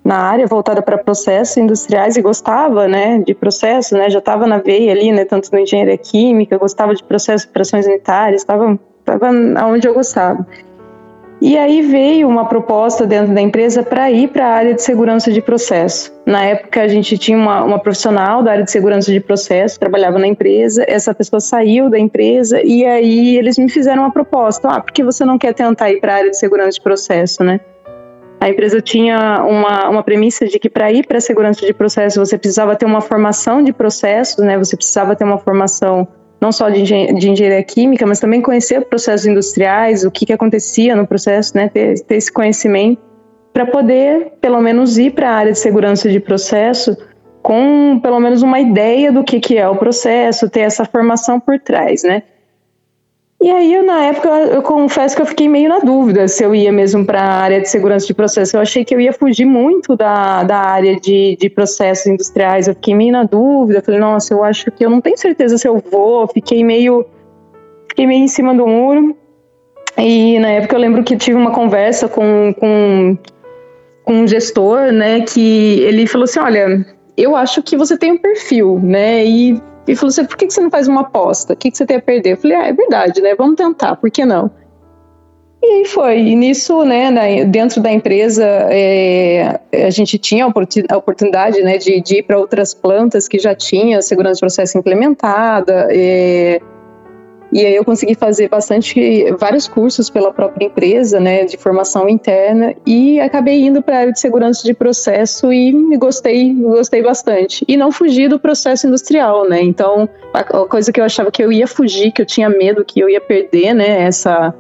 na 0.04 0.18
área 0.18 0.48
voltada 0.48 0.82
para 0.82 0.98
processos 0.98 1.56
industriais 1.58 2.18
e 2.18 2.22
gostava, 2.24 2.88
né, 2.88 3.20
de 3.20 3.36
processos, 3.36 3.92
né, 3.92 4.10
já 4.10 4.18
estava 4.18 4.48
na 4.48 4.58
veia 4.58 4.92
ali, 4.92 5.12
né, 5.12 5.26
tanto 5.26 5.52
na 5.52 5.62
engenharia 5.62 5.96
química, 5.96 6.58
gostava 6.58 6.96
de 6.96 7.04
processos, 7.04 7.48
operações 7.48 7.86
unitárias, 7.86 8.42
estava 8.42 8.80
estava 9.00 9.30
onde 9.68 9.88
eu 9.88 9.94
gostava. 9.94 10.46
E 11.42 11.58
aí 11.58 11.82
veio 11.82 12.30
uma 12.30 12.46
proposta 12.46 13.08
dentro 13.08 13.34
da 13.34 13.42
empresa 13.42 13.82
para 13.82 14.12
ir 14.12 14.28
para 14.28 14.46
a 14.46 14.54
área 14.54 14.76
de 14.76 14.84
segurança 14.84 15.32
de 15.32 15.42
processo. 15.42 16.14
Na 16.24 16.46
época 16.46 16.84
a 16.84 16.88
gente 16.88 17.18
tinha 17.18 17.36
uma, 17.36 17.64
uma, 17.64 17.80
profissional 17.80 18.44
da 18.44 18.52
área 18.52 18.64
de 18.64 18.70
segurança 18.70 19.12
de 19.12 19.20
processo, 19.20 19.80
trabalhava 19.80 20.20
na 20.20 20.28
empresa, 20.28 20.86
essa 20.88 21.16
pessoa 21.16 21.40
saiu 21.40 21.90
da 21.90 21.98
empresa 21.98 22.62
e 22.64 22.86
aí 22.86 23.38
eles 23.38 23.58
me 23.58 23.68
fizeram 23.68 24.04
uma 24.04 24.12
proposta, 24.12 24.68
ah, 24.70 24.80
por 24.80 24.92
que 24.92 25.04
você 25.04 25.26
não 25.26 25.40
quer 25.40 25.56
tentar 25.56 25.90
ir 25.90 26.00
para 26.00 26.14
a 26.14 26.18
área 26.18 26.30
de 26.30 26.38
segurança 26.38 26.74
de 26.74 26.82
processo, 26.82 27.44
né? 27.44 27.60
A 28.40 28.48
empresa 28.48 28.80
tinha 28.80 29.44
uma, 29.44 29.90
uma 29.90 30.04
premissa 30.04 30.46
de 30.46 30.60
que 30.60 30.70
para 30.70 30.92
ir 30.92 31.08
para 31.08 31.18
a 31.18 31.22
segurança 31.22 31.66
de 31.66 31.74
processo 31.74 32.24
você 32.24 32.38
precisava 32.38 32.76
ter 32.76 32.86
uma 32.86 33.02
formação 33.02 33.64
de 33.64 33.74
processos, 33.74 34.44
né? 34.44 34.60
Você 34.60 34.76
precisava 34.76 35.16
ter 35.16 35.24
uma 35.24 35.40
formação 35.40 36.08
não 36.42 36.52
só 36.52 36.70
de, 36.70 36.84
de 36.84 37.30
engenharia 37.30 37.64
química, 37.64 38.06
mas 38.08 38.20
também 38.20 38.42
conhecer 38.42 38.82
processos 38.86 39.28
industriais, 39.28 40.04
o 40.04 40.10
que, 40.10 40.26
que 40.26 40.34
acontecia 40.34 40.96
no 40.96 41.06
processo, 41.06 41.56
né, 41.56 41.70
ter, 41.70 42.00
ter 42.00 42.16
esse 42.16 42.32
conhecimento 42.32 43.00
para 43.54 43.66
poder, 43.66 44.34
pelo 44.42 44.60
menos, 44.60 44.98
ir 44.98 45.12
para 45.12 45.30
a 45.30 45.34
área 45.34 45.52
de 45.52 45.60
segurança 45.60 46.10
de 46.10 46.20
processo 46.20 46.98
com, 47.44 48.00
pelo 48.02 48.20
menos, 48.20 48.42
uma 48.42 48.60
ideia 48.60 49.12
do 49.12 49.24
que, 49.24 49.40
que 49.40 49.58
é 49.58 49.68
o 49.68 49.76
processo, 49.76 50.50
ter 50.50 50.62
essa 50.62 50.86
formação 50.86 51.40
por 51.40 51.60
trás, 51.60 52.04
né? 52.04 52.24
E 53.42 53.50
aí, 53.50 53.74
eu, 53.74 53.84
na 53.84 54.04
época, 54.06 54.30
eu 54.30 54.62
confesso 54.62 55.16
que 55.16 55.22
eu 55.24 55.26
fiquei 55.26 55.50
meio 55.50 55.68
na 55.68 55.80
dúvida 55.80 56.28
se 56.28 56.44
eu 56.44 56.54
ia 56.54 56.72
mesmo 56.72 57.04
para 57.04 57.22
a 57.22 57.42
área 57.42 57.60
de 57.60 57.68
segurança 57.68 58.06
de 58.06 58.14
processo. 58.14 58.56
Eu 58.56 58.62
achei 58.62 58.86
que 58.86 58.94
eu 58.94 59.02
ia 59.02 59.12
fugir 59.12 59.46
muito 59.46 59.96
da, 59.96 60.44
da 60.44 60.58
área 60.58 61.00
de, 61.00 61.36
de 61.40 61.50
processos 61.50 62.06
industriais. 62.06 62.68
Eu 62.68 62.76
fiquei 62.76 62.94
meio 62.94 63.12
na 63.12 63.24
dúvida. 63.24 63.82
Falei, 63.82 64.00
nossa, 64.00 64.32
eu 64.32 64.44
acho 64.44 64.70
que 64.72 64.86
eu 64.86 64.92
não 64.92 65.02
tenho 65.02 65.18
certeza 65.18 65.58
se 65.58 65.68
eu 65.68 65.84
vou. 65.92 66.28
Fiquei 66.28 66.64
meio, 66.64 67.04
fiquei 67.90 68.06
meio 68.06 68.24
em 68.24 68.28
cima 68.28 68.54
do 68.54 68.68
muro. 68.68 69.18
E 69.98 70.38
na 70.38 70.50
época 70.50 70.76
eu 70.76 70.80
lembro 70.80 71.04
que 71.04 71.18
tive 71.18 71.36
uma 71.36 71.52
conversa 71.52 72.08
com, 72.08 72.54
com, 72.60 73.18
com 74.04 74.14
um 74.14 74.28
gestor, 74.28 74.92
né, 74.92 75.22
que 75.22 75.80
ele 75.82 76.06
falou 76.08 76.26
assim, 76.26 76.40
olha, 76.40 76.86
eu 77.18 77.36
acho 77.36 77.62
que 77.62 77.76
você 77.76 77.98
tem 77.98 78.14
um 78.14 78.18
perfil, 78.18 78.80
né, 78.82 79.26
e 79.26 79.62
e 79.88 79.96
falou 79.96 80.10
assim: 80.10 80.26
por 80.26 80.38
que 80.38 80.50
você 80.50 80.62
não 80.62 80.70
faz 80.70 80.88
uma 80.88 81.02
aposta? 81.02 81.54
O 81.54 81.56
que 81.56 81.72
você 81.74 81.86
tem 81.86 81.98
a 81.98 82.02
perder? 82.02 82.34
Eu 82.34 82.38
falei: 82.38 82.58
ah, 82.58 82.68
é 82.68 82.74
verdade, 82.74 83.22
né? 83.22 83.36
Vamos 83.36 83.56
tentar, 83.56 83.96
por 83.96 84.10
que 84.10 84.26
não? 84.26 84.52
E 85.64 85.86
foi. 85.86 86.20
E 86.20 86.36
nisso, 86.36 86.84
né, 86.84 87.46
dentro 87.46 87.82
da 87.82 87.92
empresa, 87.92 88.44
é, 88.44 89.60
a 89.86 89.92
gente 89.92 90.18
tinha 90.18 90.46
a 90.46 90.98
oportunidade 90.98 91.62
né, 91.62 91.78
de, 91.78 92.02
de 92.02 92.18
ir 92.18 92.24
para 92.24 92.40
outras 92.40 92.74
plantas 92.74 93.28
que 93.28 93.38
já 93.38 93.54
tinham 93.54 94.02
segurança 94.02 94.36
de 94.36 94.40
processo 94.40 94.78
implementada. 94.78 95.88
É, 95.92 96.60
e 97.52 97.66
aí 97.66 97.76
eu 97.76 97.84
consegui 97.84 98.16
fazer 98.16 98.48
bastante, 98.48 99.30
vários 99.38 99.68
cursos 99.68 100.10
pela 100.10 100.32
própria 100.32 100.66
empresa, 100.66 101.20
né, 101.20 101.44
de 101.44 101.58
formação 101.58 102.08
interna, 102.08 102.74
e 102.86 103.20
acabei 103.20 103.66
indo 103.66 103.82
para 103.82 103.98
a 103.98 104.00
área 104.00 104.14
de 104.14 104.20
segurança 104.20 104.64
de 104.64 104.74
processo 104.74 105.52
e 105.52 105.74
me 105.74 105.98
gostei, 105.98 106.54
gostei 106.54 107.04
bastante. 107.04 107.66
E 107.68 107.76
não 107.76 107.92
fugi 107.92 108.30
do 108.30 108.40
processo 108.40 108.88
industrial, 108.88 109.48
né, 109.50 109.62
então 109.62 110.08
a 110.34 110.44
coisa 110.44 110.94
que 110.94 111.02
eu 111.02 111.04
achava 111.04 111.30
que 111.30 111.44
eu 111.44 111.52
ia 111.52 111.68
fugir, 111.68 112.12
que 112.14 112.22
eu 112.22 112.26
tinha 112.26 112.50
medo 112.50 112.86
que 112.86 113.02
eu 113.02 113.10
ia 113.10 113.20
perder, 113.20 113.74
né, 113.74 114.04
essa, 114.04 114.54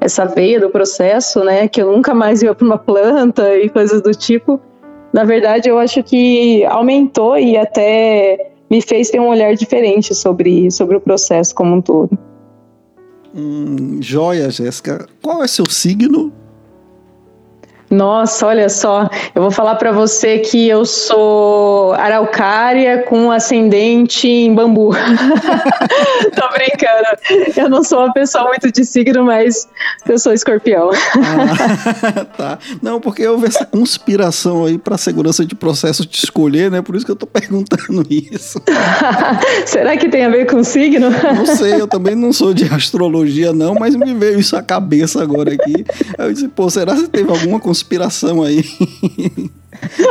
essa 0.00 0.24
veia 0.24 0.60
do 0.60 0.70
processo, 0.70 1.42
né, 1.42 1.66
que 1.66 1.82
eu 1.82 1.90
nunca 1.90 2.14
mais 2.14 2.42
ia 2.42 2.54
para 2.54 2.64
uma 2.64 2.78
planta 2.78 3.54
e 3.58 3.68
coisas 3.68 4.00
do 4.00 4.12
tipo, 4.12 4.60
na 5.12 5.24
verdade 5.24 5.68
eu 5.68 5.78
acho 5.78 6.00
que 6.04 6.64
aumentou 6.66 7.36
e 7.36 7.56
até 7.56 8.52
me 8.70 8.80
fez 8.80 9.10
ter 9.10 9.20
um 9.20 9.28
olhar 9.28 9.54
diferente 9.54 10.14
sobre, 10.14 10.70
sobre 10.70 10.96
o 10.96 11.00
processo 11.00 11.52
como 11.54 11.74
um 11.74 11.80
todo. 11.80 12.16
Hum, 13.36 14.00
joia, 14.00 14.48
Jéssica. 14.48 15.06
Qual 15.20 15.44
é 15.44 15.46
seu 15.46 15.68
signo? 15.68 16.32
Nossa, 17.90 18.46
olha 18.46 18.68
só, 18.68 19.08
eu 19.34 19.42
vou 19.42 19.50
falar 19.50 19.76
para 19.76 19.92
você 19.92 20.40
que 20.40 20.68
eu 20.68 20.84
sou 20.84 21.92
araucária 21.94 23.04
com 23.04 23.30
ascendente 23.30 24.26
em 24.26 24.52
bambu. 24.54 24.90
Tô 26.34 26.48
brincando. 26.50 27.56
Eu 27.56 27.68
não 27.68 27.84
sou 27.84 28.00
uma 28.00 28.12
pessoa 28.12 28.44
muito 28.46 28.72
de 28.72 28.84
signo, 28.84 29.24
mas 29.24 29.68
eu 30.08 30.18
sou 30.18 30.32
escorpião. 30.32 30.90
ah, 30.90 32.24
tá. 32.36 32.58
Não, 32.82 33.00
porque 33.00 33.26
houve 33.26 33.46
essa 33.46 33.64
conspiração 33.64 34.64
aí 34.64 34.78
para 34.78 34.98
segurança 34.98 35.44
de 35.44 35.54
processo 35.54 36.04
de 36.04 36.16
escolher, 36.16 36.70
né? 36.70 36.82
Por 36.82 36.96
isso 36.96 37.06
que 37.06 37.12
eu 37.12 37.16
tô 37.16 37.26
perguntando 37.26 38.04
isso. 38.10 38.60
Será 39.64 39.96
que 39.96 40.08
tem 40.08 40.24
a 40.24 40.28
ver 40.28 40.46
com 40.46 40.62
signo? 40.64 41.10
não 41.10 41.46
sei, 41.46 41.80
eu 41.80 41.86
também 41.86 42.16
não 42.16 42.32
sou 42.32 42.52
de 42.52 42.64
astrologia 42.64 43.52
não, 43.52 43.74
mas 43.74 43.94
me 43.94 44.12
veio 44.12 44.40
isso 44.40 44.56
à 44.56 44.62
cabeça 44.62 45.22
agora 45.22 45.52
aqui. 45.52 45.84
Eu 46.18 46.32
disse, 46.32 46.48
pô, 46.48 46.68
será 46.68 46.94
que 46.94 47.08
teve 47.08 47.30
alguma 47.30 47.60
conspiração 47.60 47.75
conspiração 47.76 48.42
aí 48.42 48.64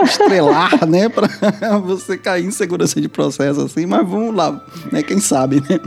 estrelar, 0.04 0.86
né, 0.86 1.10
para 1.10 1.28
você 1.82 2.16
cair 2.16 2.46
em 2.46 2.52
segurança 2.52 3.02
de 3.02 3.10
processo 3.10 3.62
assim, 3.62 3.88
mas 3.88 4.08
vamos 4.08 4.36
lá, 4.36 4.64
né, 4.92 5.02
quem 5.02 5.20
sabe, 5.20 5.62
né? 5.68 5.80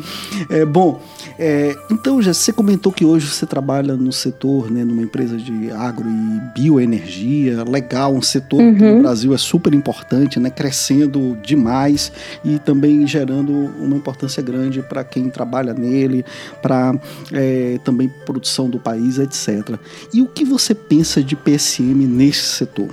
É, 0.49 0.65
bom, 0.65 1.01
é, 1.39 1.77
então 1.91 2.21
já 2.21 2.35
você 2.35 2.53
comentou 2.53 2.91
que 2.91 3.05
hoje 3.05 3.29
você 3.29 3.47
trabalha 3.47 3.95
no 3.95 4.13
setor, 4.13 4.71
né, 4.71 4.85
numa 4.85 5.03
empresa 5.03 5.37
de 5.37 5.71
agro 5.71 6.09
e 6.09 6.61
bioenergia, 6.61 7.63
legal, 7.65 8.13
um 8.13 8.23
setor 8.23 8.61
uhum. 8.61 8.75
que 8.75 8.83
no 8.83 9.03
Brasil 9.03 9.33
é 9.33 9.39
super 9.39 9.73
importante, 9.73 10.41
né, 10.41 10.51
crescendo 10.51 11.39
demais 11.43 12.11
e 12.45 12.59
também 12.59 13.07
gerando 13.07 13.53
uma 13.79 13.97
importância 13.97 14.43
grande 14.43 14.83
para 14.83 15.05
quem 15.05 15.31
trabalha 15.31 15.73
nele, 15.73 16.25
para 16.61 16.99
é, 17.33 17.79
também 17.85 18.11
produção 18.27 18.69
do 18.69 18.81
país, 18.81 19.19
etc. 19.19 19.79
E 20.13 20.21
o 20.21 20.27
que 20.27 20.45
você 20.45 20.75
pensa 20.75 21.23
de 21.23 21.37
PSM 21.37 22.07
nesse 22.07 22.43
setor? 22.43 22.89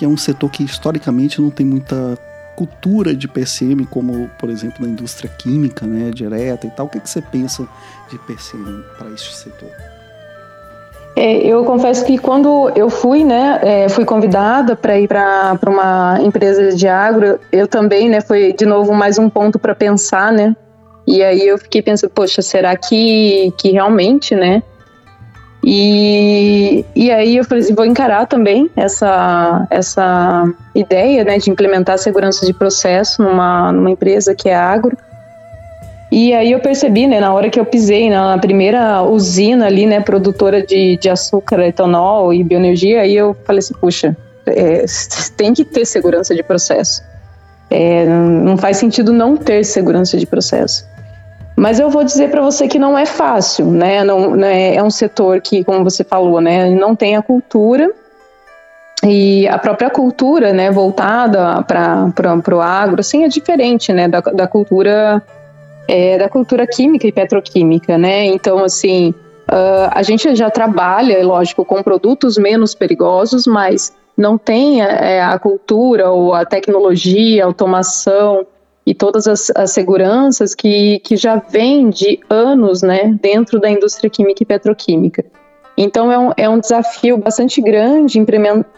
que 0.00 0.04
é 0.06 0.08
um 0.08 0.16
setor 0.16 0.50
que 0.50 0.64
historicamente 0.64 1.42
não 1.42 1.50
tem 1.50 1.66
muita 1.66 2.16
cultura 2.60 3.14
de 3.14 3.26
PCM, 3.26 3.86
como, 3.86 4.30
por 4.38 4.50
exemplo, 4.50 4.84
na 4.84 4.92
indústria 4.92 5.30
química, 5.38 5.86
né, 5.86 6.10
direta 6.12 6.66
e 6.66 6.70
tal. 6.70 6.84
O 6.84 6.88
que, 6.90 7.00
que 7.00 7.08
você 7.08 7.22
pensa 7.22 7.66
de 8.10 8.18
PCM 8.18 8.84
para 8.98 9.08
este 9.08 9.34
setor? 9.34 9.70
É, 11.16 11.38
eu 11.38 11.64
confesso 11.64 12.04
que 12.04 12.18
quando 12.18 12.70
eu 12.76 12.90
fui, 12.90 13.24
né, 13.24 13.58
é, 13.62 13.88
fui 13.88 14.04
convidada 14.04 14.76
para 14.76 15.00
ir 15.00 15.08
para 15.08 15.58
uma 15.66 16.18
empresa 16.20 16.76
de 16.76 16.86
agro, 16.86 17.40
eu 17.50 17.66
também, 17.66 18.10
né, 18.10 18.20
foi 18.20 18.52
de 18.52 18.66
novo 18.66 18.92
mais 18.92 19.18
um 19.18 19.30
ponto 19.30 19.58
para 19.58 19.74
pensar, 19.74 20.30
né, 20.30 20.54
e 21.06 21.22
aí 21.22 21.48
eu 21.48 21.56
fiquei 21.56 21.80
pensando, 21.80 22.10
poxa, 22.10 22.42
será 22.42 22.76
que, 22.76 23.52
que 23.56 23.70
realmente, 23.70 24.34
né, 24.34 24.62
e, 25.62 26.84
e 26.96 27.10
aí 27.10 27.36
eu 27.36 27.44
falei 27.44 27.62
assim, 27.62 27.74
vou 27.74 27.84
encarar 27.84 28.26
também 28.26 28.70
essa, 28.74 29.66
essa 29.70 30.50
ideia 30.74 31.22
né, 31.22 31.38
de 31.38 31.50
implementar 31.50 31.98
segurança 31.98 32.46
de 32.46 32.54
processo 32.54 33.22
numa, 33.22 33.70
numa 33.70 33.90
empresa 33.90 34.34
que 34.34 34.48
é 34.48 34.54
agro. 34.54 34.96
E 36.10 36.34
aí 36.34 36.50
eu 36.50 36.60
percebi, 36.60 37.06
né, 37.06 37.20
na 37.20 37.32
hora 37.32 37.48
que 37.48 37.60
eu 37.60 37.64
pisei 37.64 38.10
na 38.10 38.36
primeira 38.38 39.02
usina 39.02 39.66
ali, 39.66 39.86
né, 39.86 40.00
produtora 40.00 40.62
de, 40.62 40.96
de 40.96 41.08
açúcar, 41.08 41.60
etanol 41.60 42.34
e 42.34 42.42
bioenergia, 42.42 43.02
aí 43.02 43.14
eu 43.14 43.36
falei 43.44 43.60
assim, 43.60 43.74
puxa, 43.74 44.16
é, 44.46 44.84
tem 45.36 45.52
que 45.52 45.64
ter 45.64 45.84
segurança 45.84 46.34
de 46.34 46.42
processo. 46.42 47.02
É, 47.70 48.04
não 48.06 48.56
faz 48.56 48.78
sentido 48.78 49.12
não 49.12 49.36
ter 49.36 49.62
segurança 49.64 50.16
de 50.16 50.26
processo. 50.26 50.84
Mas 51.60 51.78
eu 51.78 51.90
vou 51.90 52.02
dizer 52.02 52.30
para 52.30 52.40
você 52.40 52.66
que 52.66 52.78
não 52.78 52.96
é 52.96 53.04
fácil, 53.04 53.66
né? 53.66 54.02
Não, 54.02 54.34
né? 54.34 54.74
É 54.76 54.82
um 54.82 54.88
setor 54.88 55.42
que, 55.42 55.62
como 55.62 55.84
você 55.84 56.02
falou, 56.02 56.40
né, 56.40 56.70
não 56.70 56.96
tem 56.96 57.16
a 57.16 57.22
cultura 57.22 57.92
e 59.04 59.46
a 59.46 59.58
própria 59.58 59.90
cultura, 59.90 60.54
né, 60.54 60.70
voltada 60.70 61.62
para 61.62 62.56
o 62.56 62.60
agro, 62.62 63.00
assim, 63.00 63.24
é 63.24 63.28
diferente, 63.28 63.92
né, 63.92 64.08
da, 64.08 64.20
da 64.20 64.46
cultura 64.46 65.22
é, 65.86 66.16
da 66.16 66.30
cultura 66.30 66.66
química 66.66 67.06
e 67.06 67.12
petroquímica, 67.12 67.98
né? 67.98 68.24
Então, 68.24 68.64
assim, 68.64 69.10
uh, 69.50 69.90
a 69.90 70.02
gente 70.02 70.34
já 70.34 70.48
trabalha, 70.48 71.22
lógico, 71.22 71.62
com 71.62 71.82
produtos 71.82 72.38
menos 72.38 72.74
perigosos, 72.74 73.46
mas 73.46 73.94
não 74.16 74.38
tem 74.38 74.80
é, 74.80 75.20
a 75.20 75.38
cultura 75.38 76.08
ou 76.08 76.32
a 76.32 76.46
tecnologia, 76.46 77.44
a 77.44 77.46
automação 77.46 78.46
e 78.90 78.94
todas 78.94 79.28
as, 79.28 79.52
as 79.54 79.70
seguranças 79.70 80.52
que, 80.52 80.98
que 81.04 81.16
já 81.16 81.36
vêm 81.36 81.90
de 81.90 82.18
anos 82.28 82.82
né, 82.82 83.16
dentro 83.22 83.60
da 83.60 83.70
indústria 83.70 84.10
química 84.10 84.42
e 84.42 84.46
petroquímica. 84.46 85.24
Então, 85.78 86.10
é 86.10 86.18
um, 86.18 86.32
é 86.36 86.48
um 86.48 86.58
desafio 86.58 87.16
bastante 87.16 87.62
grande 87.62 88.18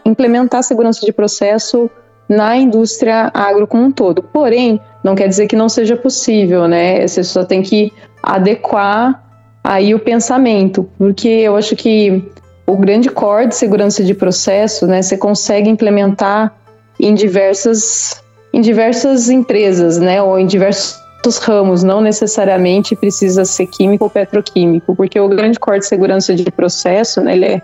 implementar 0.05 0.59
a 0.59 0.63
segurança 0.63 1.03
de 1.03 1.11
processo 1.11 1.89
na 2.29 2.55
indústria 2.55 3.31
agro 3.33 3.65
como 3.65 3.85
um 3.85 3.91
todo. 3.91 4.21
Porém, 4.21 4.79
não 5.03 5.15
quer 5.15 5.27
dizer 5.27 5.47
que 5.47 5.55
não 5.55 5.67
seja 5.67 5.97
possível, 5.97 6.67
né? 6.67 7.07
Você 7.07 7.23
só 7.23 7.43
tem 7.43 7.63
que 7.63 7.91
adequar 8.21 9.19
aí 9.63 9.95
o 9.95 9.99
pensamento, 9.99 10.87
porque 10.95 11.27
eu 11.27 11.55
acho 11.55 11.75
que 11.75 12.23
o 12.67 12.77
grande 12.77 13.09
core 13.09 13.47
de 13.47 13.55
segurança 13.55 14.03
de 14.03 14.13
processo, 14.13 14.85
né, 14.85 15.01
você 15.01 15.17
consegue 15.17 15.71
implementar 15.71 16.55
em 16.99 17.15
diversas 17.15 18.22
em 18.53 18.61
diversas 18.61 19.29
empresas, 19.29 19.97
né, 19.97 20.21
ou 20.21 20.37
em 20.37 20.45
diversos 20.45 21.01
ramos, 21.41 21.81
não 21.81 22.01
necessariamente 22.01 22.95
precisa 22.95 23.43
ser 23.43 23.65
químico 23.65 24.03
ou 24.03 24.09
petroquímico, 24.09 24.95
porque 24.95 25.19
o 25.19 25.27
grande 25.27 25.59
corte 25.59 25.79
de 25.79 25.87
segurança 25.87 26.35
de 26.35 26.51
processo, 26.51 27.19
né, 27.21 27.33
ele 27.33 27.45
é, 27.45 27.61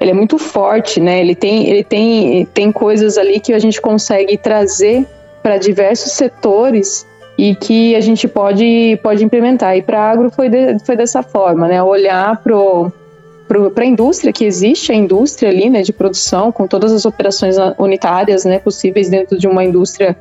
ele 0.00 0.10
é 0.12 0.14
muito 0.14 0.38
forte, 0.38 0.98
né, 0.98 1.20
ele 1.20 1.34
tem, 1.34 1.68
ele 1.68 1.84
tem, 1.84 2.46
tem 2.54 2.72
coisas 2.72 3.18
ali 3.18 3.38
que 3.38 3.52
a 3.52 3.58
gente 3.58 3.80
consegue 3.82 4.38
trazer 4.38 5.06
para 5.42 5.58
diversos 5.58 6.12
setores 6.12 7.06
e 7.36 7.54
que 7.54 7.94
a 7.94 8.00
gente 8.00 8.28
pode, 8.28 8.98
pode 9.02 9.24
implementar. 9.24 9.76
E 9.76 9.82
para 9.82 9.98
agro 9.98 10.30
foi, 10.30 10.48
de, 10.48 10.78
foi 10.84 10.96
dessa 10.96 11.22
forma, 11.22 11.68
né, 11.68 11.82
olhar 11.82 12.40
para 12.42 13.82
a 13.82 13.86
indústria, 13.86 14.32
que 14.32 14.44
existe 14.44 14.90
a 14.90 14.94
indústria 14.94 15.50
ali, 15.50 15.68
né, 15.68 15.82
de 15.82 15.92
produção, 15.92 16.50
com 16.50 16.66
todas 16.66 16.92
as 16.92 17.04
operações 17.04 17.56
unitárias, 17.78 18.46
né, 18.46 18.58
possíveis 18.58 19.10
dentro 19.10 19.38
de 19.38 19.46
uma 19.46 19.62
indústria 19.62 20.16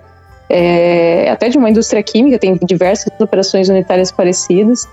é, 0.49 1.29
até 1.29 1.47
de 1.49 1.57
uma 1.57 1.69
indústria 1.69 2.01
química, 2.01 2.39
tem 2.39 2.57
diversas 2.63 3.13
operações 3.19 3.69
unitárias 3.69 4.11
parecidas. 4.11 4.87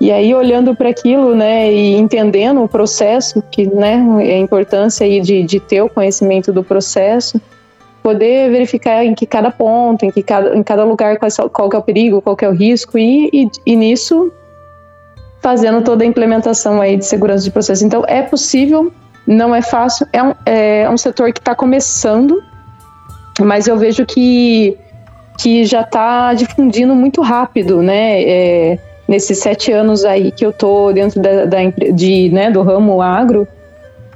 E 0.00 0.10
aí, 0.10 0.34
olhando 0.34 0.74
para 0.74 0.88
aquilo, 0.88 1.34
né, 1.34 1.70
e 1.70 1.94
entendendo 1.96 2.62
o 2.62 2.68
processo, 2.68 3.42
que, 3.50 3.66
né, 3.66 3.96
a 4.18 4.38
importância 4.38 5.04
aí 5.04 5.20
de, 5.20 5.42
de 5.42 5.60
ter 5.60 5.82
o 5.82 5.90
conhecimento 5.90 6.52
do 6.52 6.64
processo, 6.64 7.38
poder 8.02 8.50
verificar 8.50 9.04
em 9.04 9.14
que 9.14 9.26
cada 9.26 9.50
ponto, 9.50 10.06
em 10.06 10.10
que 10.10 10.22
cada, 10.22 10.56
em 10.56 10.62
cada 10.62 10.84
lugar 10.84 11.18
qual, 11.18 11.50
qual 11.50 11.70
é 11.74 11.76
o 11.76 11.82
perigo, 11.82 12.22
qual 12.22 12.36
é 12.40 12.48
o 12.48 12.52
risco, 12.52 12.96
e, 12.96 13.28
e, 13.30 13.50
e 13.66 13.76
nisso 13.76 14.32
fazendo 15.40 15.82
toda 15.82 16.04
a 16.04 16.06
implementação 16.06 16.80
aí 16.80 16.96
de 16.96 17.04
segurança 17.04 17.44
de 17.44 17.50
processo. 17.50 17.84
Então, 17.84 18.04
é 18.06 18.22
possível, 18.22 18.92
não 19.26 19.54
é 19.54 19.62
fácil, 19.62 20.06
é 20.12 20.22
um, 20.22 20.34
é 20.46 20.90
um 20.90 20.96
setor 20.96 21.32
que 21.32 21.40
está 21.40 21.54
começando, 21.54 22.42
mas 23.44 23.66
eu 23.66 23.76
vejo 23.76 24.04
que, 24.06 24.76
que 25.38 25.64
já 25.64 25.82
está 25.82 26.34
difundindo 26.34 26.94
muito 26.94 27.20
rápido, 27.22 27.82
né? 27.82 28.22
É, 28.22 28.78
nesses 29.08 29.38
sete 29.38 29.72
anos 29.72 30.04
aí 30.04 30.30
que 30.30 30.46
eu 30.46 30.52
tô 30.52 30.92
dentro 30.92 31.20
da, 31.20 31.44
da 31.44 31.58
de, 31.92 32.30
né, 32.30 32.48
do 32.48 32.62
ramo 32.62 33.02
agro, 33.02 33.46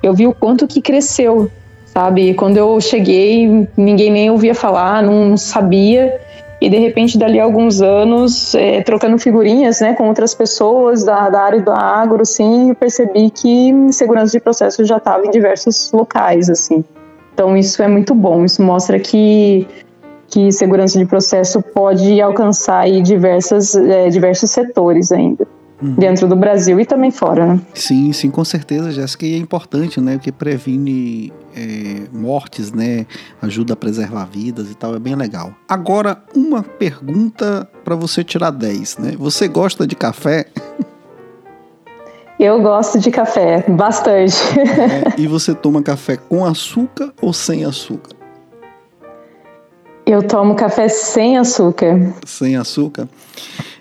eu 0.01 0.15
vi 0.15 0.27
o 0.27 0.33
quanto 0.33 0.69
que 0.69 0.81
cresceu, 0.81 1.51
sabe? 1.87 2.33
Quando 2.35 2.57
eu 2.59 2.81
cheguei, 2.81 3.67
ninguém 3.77 4.11
nem 4.11 4.31
ouvia 4.31 4.55
falar, 4.55 5.03
não 5.03 5.37
sabia. 5.37 6.21
E 6.61 6.71
de 6.71 6.79
repente, 6.79 7.19
dali 7.19 7.41
a 7.41 7.45
alguns 7.45 7.83
anos, 7.83 8.55
é, 8.55 8.83
trocando 8.83 9.19
figurinhas 9.19 9.81
né, 9.81 9.95
com 9.95 10.09
outras 10.09 10.35
pessoas 10.35 11.05
da, 11.05 11.29
da 11.29 11.41
área 11.43 11.61
do 11.61 11.73
agro, 11.73 12.23
assim, 12.23 12.71
eu 12.71 12.75
percebi 12.75 13.31
que 13.31 13.73
segurança 13.91 14.33
de 14.33 14.41
processo 14.41 14.85
já 14.85 14.99
estava 14.99 15.27
em 15.27 15.31
diversos 15.31 15.91
locais, 15.93 16.49
assim. 16.49 16.85
Então 17.35 17.57
isso 17.57 17.83
é 17.83 17.89
muito 17.89 18.15
bom, 18.15 18.45
isso 18.45 18.63
mostra 18.63 18.99
que, 18.99 19.67
que 20.29 20.53
segurança 20.53 20.99
de 20.99 21.05
processo 21.05 21.61
pode 21.61 22.21
alcançar 22.21 22.79
aí 22.79 23.03
diversas, 23.03 23.75
é, 23.75 24.09
diversos 24.09 24.51
setores 24.51 25.11
ainda. 25.11 25.47
Uhum. 25.83 25.97
Dentro 25.97 26.29
do 26.29 26.37
Brasil 26.37 26.79
e 26.79 26.87
também 26.87 27.11
fora, 27.11 27.47
né? 27.47 27.61
Sim, 27.75 28.13
sim, 28.13 28.31
com 28.31 28.45
certeza, 28.45 28.93
Jéssica. 28.93 29.27
E 29.27 29.35
é 29.35 29.37
importante, 29.37 30.01
né? 30.01 30.13
Porque 30.13 30.31
previne 30.31 31.33
é, 31.55 32.05
mortes, 32.13 32.73
né? 32.73 33.05
Ajuda 33.43 33.75
a 33.75 33.77
preservar 33.77 34.25
vidas 34.25 34.71
e 34.71 34.75
tal. 34.77 34.95
É 34.95 35.01
bem 35.01 35.17
legal. 35.17 35.53
Agora, 35.69 36.23
uma 36.35 36.63
pergunta 36.63 37.69
para 37.85 37.97
você 37.97 38.23
tirar 38.23 38.53
10, 38.53 38.99
né? 38.99 39.15
Você 39.19 39.49
gosta 39.49 39.85
de 39.85 39.97
café? 39.97 40.47
Eu 42.39 42.61
gosto 42.61 42.99
de 42.99 43.11
café, 43.11 43.65
bastante. 43.69 44.37
É, 44.59 45.21
e 45.21 45.27
você 45.27 45.55
toma 45.55 45.83
café 45.83 46.17
com 46.17 46.45
açúcar 46.45 47.13
ou 47.23 47.33
sem 47.33 47.65
açúcar? 47.65 48.11
Eu 50.05 50.23
tomo 50.23 50.55
café 50.55 50.89
sem 50.89 51.39
açúcar. 51.39 52.13
Sem 52.27 52.57
açúcar? 52.57 53.09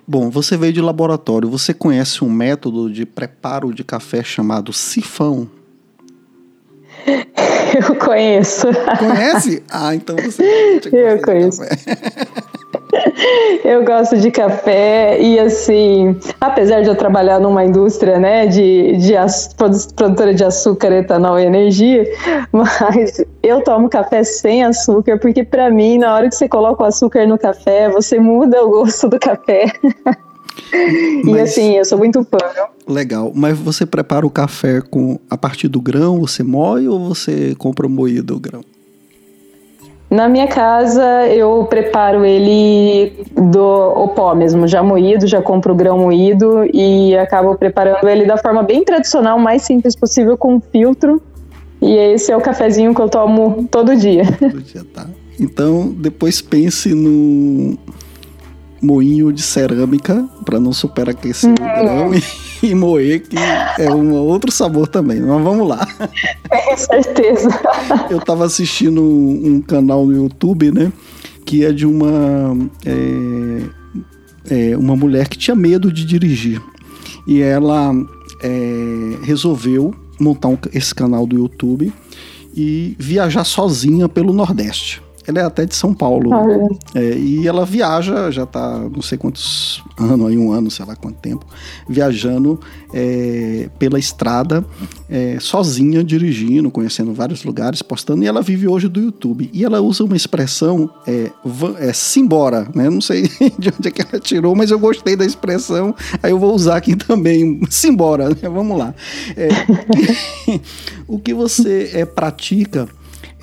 Bom, 0.07 0.29
você 0.29 0.55
veio 0.55 0.71
de 0.71 0.81
laboratório. 0.81 1.49
Você 1.49 1.73
conhece 1.73 2.23
um 2.23 2.29
método 2.29 2.91
de 2.91 3.05
preparo 3.05 3.73
de 3.73 3.83
café 3.83 4.23
chamado 4.23 4.71
sifão? 4.71 5.49
Eu 7.75 7.95
conheço. 7.95 8.67
Conhece? 8.99 9.63
Ah, 9.69 9.95
então 9.95 10.15
você. 10.15 10.79
Eu 10.91 11.21
conheço. 11.21 11.61
Eu 13.63 13.83
gosto 13.85 14.17
de 14.17 14.31
café 14.31 15.19
e 15.19 15.39
assim, 15.39 16.17
apesar 16.39 16.81
de 16.81 16.89
eu 16.89 16.95
trabalhar 16.95 17.39
numa 17.39 17.63
indústria, 17.63 18.19
né, 18.19 18.47
de, 18.47 18.97
de 18.97 19.13
produtora 19.95 20.33
de 20.33 20.43
açúcar, 20.43 20.91
etanol 20.91 21.39
e 21.39 21.45
energia, 21.45 22.05
mas 22.51 23.23
eu 23.41 23.61
tomo 23.63 23.89
café 23.89 24.23
sem 24.23 24.63
açúcar 24.63 25.17
porque 25.19 25.43
para 25.43 25.69
mim, 25.69 25.97
na 25.97 26.13
hora 26.13 26.29
que 26.29 26.35
você 26.35 26.47
coloca 26.47 26.83
o 26.83 26.85
açúcar 26.85 27.25
no 27.27 27.37
café, 27.37 27.89
você 27.89 28.19
muda 28.19 28.63
o 28.63 28.69
gosto 28.69 29.07
do 29.07 29.19
café. 29.19 29.65
Mas, 31.23 31.25
e 31.25 31.39
assim, 31.39 31.77
eu 31.77 31.85
sou 31.85 31.97
muito 31.97 32.23
fã. 32.23 32.37
Legal. 32.87 33.31
Mas 33.35 33.57
você 33.57 33.85
prepara 33.85 34.25
o 34.25 34.29
café 34.29 34.81
com 34.81 35.19
a 35.29 35.37
partir 35.37 35.67
do 35.67 35.81
grão, 35.81 36.19
você 36.19 36.43
moe 36.43 36.87
ou 36.87 36.99
você 36.99 37.55
compra 37.55 37.87
moído 37.87 38.35
o 38.35 38.39
grão? 38.39 38.61
Na 40.13 40.29
minha 40.29 40.47
casa, 40.47 41.27
eu 41.27 41.65
preparo 41.67 42.23
ele 42.23 43.13
do 43.35 44.07
pó 44.09 44.35
mesmo, 44.35 44.67
já 44.67 44.83
moído, 44.83 45.25
já 45.25 45.41
compro 45.41 45.73
o 45.73 45.75
grão 45.75 45.97
moído 45.97 46.69
e 46.71 47.17
acabo 47.17 47.55
preparando 47.55 48.07
ele 48.07 48.23
da 48.23 48.37
forma 48.37 48.61
bem 48.61 48.83
tradicional, 48.83 49.39
mais 49.39 49.63
simples 49.63 49.95
possível, 49.95 50.37
com 50.37 50.61
filtro. 50.61 51.19
E 51.81 51.95
esse 51.95 52.31
é 52.31 52.37
o 52.37 52.41
cafezinho 52.41 52.93
que 52.93 53.01
eu 53.01 53.09
tomo 53.09 53.67
todo 53.71 53.95
dia. 53.95 54.23
Todo 54.39 54.61
dia, 54.61 54.85
tá. 54.93 55.07
Então, 55.39 55.91
depois 55.97 56.43
pense 56.43 56.93
no 56.93 57.75
moinho 58.83 59.31
de 59.31 59.41
cerâmica 59.41 60.27
para 60.45 60.59
não 60.59 60.73
superaquecer 60.73 61.49
hum. 61.49 61.53
o 61.53 61.55
grão 61.55 62.13
e, 62.13 62.23
e, 62.67 62.75
moer, 62.75 63.21
que 63.21 63.37
é 63.79 63.91
um 63.93 64.13
outro 64.13 64.51
sabor 64.51 64.87
também. 64.87 65.21
Mas 65.21 65.41
vamos 65.41 65.67
lá. 65.67 65.87
Com 66.49 66.77
certeza. 66.77 67.49
Eu 68.09 68.17
estava 68.17 68.45
assistindo 68.45 69.01
um, 69.01 69.55
um, 69.55 69.61
canal 69.61 70.05
no 70.05 70.13
YouTube, 70.13 70.71
né? 70.71 70.91
Que 71.45 71.65
é 71.65 71.71
de 71.71 71.85
uma, 71.85 72.69
é, 72.85 74.71
é, 74.71 74.77
uma 74.77 74.95
mulher 74.95 75.27
que 75.27 75.37
tinha 75.37 75.55
medo 75.55 75.91
de 75.91 76.05
dirigir. 76.05 76.61
E 77.25 77.41
ela 77.41 77.93
é, 78.41 79.17
resolveu 79.23 79.93
montar 80.19 80.49
um, 80.49 80.57
esse 80.73 80.93
canal 80.93 81.25
do 81.25 81.37
YouTube 81.37 81.91
e 82.55 82.95
viajar 82.99 83.43
sozinha 83.43 84.07
pelo 84.07 84.33
Nordeste. 84.33 85.02
Ela 85.27 85.39
é 85.39 85.43
até 85.43 85.65
de 85.65 85.75
São 85.75 85.93
Paulo. 85.93 86.33
Ah, 86.33 86.45
é. 86.95 87.03
É, 87.03 87.17
e 87.17 87.47
ela 87.47 87.65
viaja, 87.65 88.29
já 88.31 88.43
está 88.43 88.79
não 88.79 89.01
sei 89.01 89.17
quantos 89.17 89.83
anos, 89.97 90.27
aí 90.27 90.37
um 90.37 90.51
ano, 90.51 90.69
sei 90.69 90.85
lá 90.85 90.95
quanto 90.95 91.17
tempo, 91.17 91.45
viajando 91.87 92.59
é, 92.93 93.69
pela 93.79 93.97
estrada, 93.97 94.65
é, 95.09 95.37
sozinha, 95.39 96.03
dirigindo, 96.03 96.69
conhecendo 96.69 97.13
vários 97.13 97.43
lugares, 97.43 97.81
postando. 97.81 98.23
E 98.23 98.27
ela 98.27 98.41
vive 98.41 98.67
hoje 98.67 98.87
do 98.87 98.99
YouTube. 98.99 99.49
E 99.53 99.63
ela 99.63 99.81
usa 99.81 100.03
uma 100.03 100.15
expressão, 100.15 100.89
é, 101.07 101.31
é 101.79 101.93
simbora, 101.93 102.67
né? 102.75 102.89
Não 102.89 103.01
sei 103.01 103.23
de 103.57 103.69
onde 103.69 103.87
é 103.87 103.91
que 103.91 104.01
ela 104.01 104.19
tirou, 104.19 104.55
mas 104.55 104.71
eu 104.71 104.79
gostei 104.79 105.15
da 105.15 105.25
expressão. 105.25 105.95
Aí 106.21 106.31
eu 106.31 106.39
vou 106.39 106.53
usar 106.53 106.77
aqui 106.77 106.95
também, 106.95 107.61
simbora, 107.69 108.29
né? 108.29 108.35
Vamos 108.43 108.77
lá. 108.77 108.93
É, 109.35 109.49
o 111.07 111.17
que 111.19 111.33
você 111.33 111.91
é, 111.93 112.05
pratica 112.05 112.87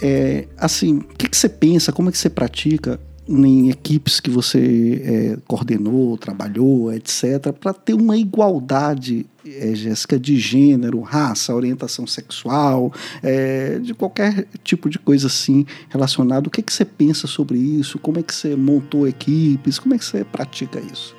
é, 0.03 0.47
assim, 0.57 0.99
o 0.99 1.15
que, 1.17 1.29
que, 1.29 1.37
você 1.37 1.49
pensa, 1.49 1.93
como 1.93 2.09
é 2.09 2.13
que 2.13 2.19
você 2.19 2.31
pratica 2.31 2.99
em 3.29 3.71
equipes 3.71 4.19
que 4.19 4.31
você 4.31 5.03
é, 5.05 5.39
coordenou, 5.47 6.17
trabalhou, 6.17 6.93
etc., 6.93 7.53
para 7.53 7.73
ter 7.73 7.95
uma 7.95 8.17
igualdade, 8.17 9.27
é, 9.47 9.75
Jéssica, 9.75 10.19
de 10.19 10.37
gênero, 10.37 11.01
raça, 11.01 11.55
orientação 11.55 12.07
sexual, 12.07 12.93
é, 13.23 13.79
de 13.79 13.95
qualquer 13.95 14.47
tipo 14.65 14.91
de 14.91 14.99
coisa 14.99 15.29
assim 15.29 15.65
relacionada. 15.89 16.49
O 16.49 16.51
que, 16.51 16.63
que 16.63 16.73
você 16.73 16.85
pensa 16.85 17.27
sobre 17.27 17.59
isso? 17.59 17.99
Como 17.99 18.19
é 18.19 18.23
que 18.23 18.35
você 18.35 18.57
montou 18.57 19.07
equipes? 19.07 19.79
Como 19.79 19.95
é 19.95 19.99
que 19.99 20.05
você 20.05 20.25
pratica 20.25 20.81
isso? 20.81 21.15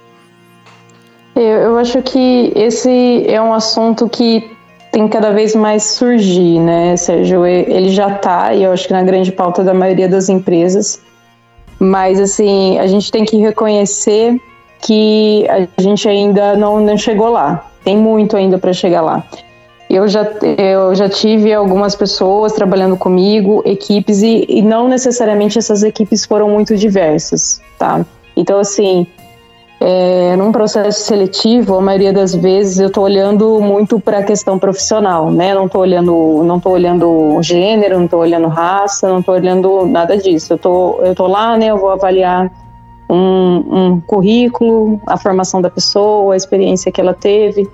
Eu, 1.35 1.43
eu 1.43 1.77
acho 1.77 2.01
que 2.01 2.51
esse 2.55 3.25
é 3.25 3.41
um 3.41 3.53
assunto 3.53 4.09
que 4.09 4.51
tem 4.91 5.07
cada 5.07 5.31
vez 5.31 5.55
mais 5.55 5.83
surgir, 5.83 6.60
né, 6.60 6.98
Sérgio? 6.98 7.45
Ele 7.45 7.89
já 7.89 8.10
está, 8.10 8.53
e 8.53 8.63
eu 8.63 8.71
acho 8.71 8.88
que 8.88 8.93
na 8.93 9.03
grande 9.03 9.31
pauta 9.31 9.63
da 9.63 9.74
maioria 9.74 10.10
das 10.10 10.27
empresas, 10.27 11.01
mas 11.79 12.19
assim, 12.19 12.77
a 12.77 12.86
gente 12.88 13.12
tem 13.12 13.24
que 13.24 13.38
reconhecer 13.38 14.39
que 14.81 15.45
a 15.50 15.81
gente 15.81 16.07
ainda 16.10 16.55
não, 16.55 16.79
não 16.79 16.98
chegou 16.98 17.29
lá. 17.29 17.65
Tem 17.83 17.98
muito 17.98 18.36
ainda 18.36 18.57
para 18.57 18.74
chegar 18.74 19.01
lá. 19.01 19.24
Eu 19.89 20.07
já, 20.07 20.24
eu 20.57 20.93
já 20.95 21.10
tive 21.10 21.53
algumas 21.53 21.95
pessoas 21.95 22.53
trabalhando 22.53 22.96
comigo, 22.96 23.61
equipes, 23.65 24.22
e, 24.22 24.46
e 24.48 24.61
não 24.61 24.87
necessariamente 24.87 25.57
essas 25.57 25.83
equipes 25.83 26.25
foram 26.25 26.50
muito 26.50 26.75
diversas, 26.75 27.61
tá? 27.77 28.05
Então, 28.35 28.59
assim, 28.59 29.05
é, 29.83 30.35
num 30.35 30.51
processo 30.51 31.01
seletivo, 31.05 31.75
a 31.75 31.81
maioria 31.81 32.13
das 32.13 32.35
vezes 32.35 32.79
eu 32.79 32.89
estou 32.89 33.03
olhando 33.03 33.59
muito 33.59 34.00
para 34.00 34.20
a 34.20 34.24
questão 34.24 34.59
profissional, 34.59 35.31
né? 35.31 35.55
Não 35.55 35.65
estou 35.65 35.81
olhando, 35.81 36.44
não 36.46 36.59
tô 36.59 36.70
olhando 36.70 37.41
gênero, 37.41 37.98
não 37.98 38.05
estou 38.05 38.20
olhando 38.20 38.48
raça, 38.48 39.09
não 39.09 39.22
estou 39.22 39.33
olhando 39.33 39.87
nada 39.87 40.15
disso. 40.15 40.53
Eu 40.53 40.59
tô, 40.59 41.00
eu 41.01 41.15
tô 41.15 41.25
lá, 41.25 41.57
né? 41.57 41.72
Eu 41.72 41.79
vou 41.79 41.89
avaliar 41.89 42.51
um, 43.09 43.15
um 43.72 44.01
currículo, 44.01 45.01
a 45.07 45.17
formação 45.17 45.59
da 45.59 45.70
pessoa, 45.72 46.35
a 46.35 46.37
experiência 46.37 46.91
que 46.91 47.01
ela 47.01 47.15
teve. 47.15 47.67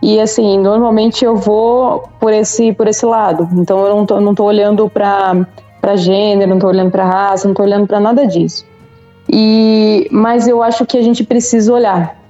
E 0.00 0.20
assim, 0.20 0.56
normalmente 0.60 1.24
eu 1.24 1.34
vou 1.34 2.04
por 2.20 2.32
esse 2.32 2.72
por 2.72 2.86
esse 2.86 3.04
lado. 3.04 3.48
Então 3.54 3.84
eu 3.84 3.96
não 3.96 4.06
tô, 4.06 4.20
não 4.20 4.32
tô 4.32 4.44
olhando 4.44 4.88
para 4.88 5.44
para 5.80 5.96
gênero, 5.96 6.50
não 6.50 6.58
estou 6.58 6.70
olhando 6.70 6.92
para 6.92 7.04
raça, 7.04 7.48
não 7.48 7.52
estou 7.52 7.66
olhando 7.66 7.88
para 7.88 7.98
nada 7.98 8.24
disso. 8.28 8.64
E, 9.32 10.08
mas 10.10 10.46
eu 10.46 10.62
acho 10.62 10.84
que 10.84 10.98
a 10.98 11.02
gente 11.02 11.24
precisa 11.24 11.72
olhar, 11.72 12.20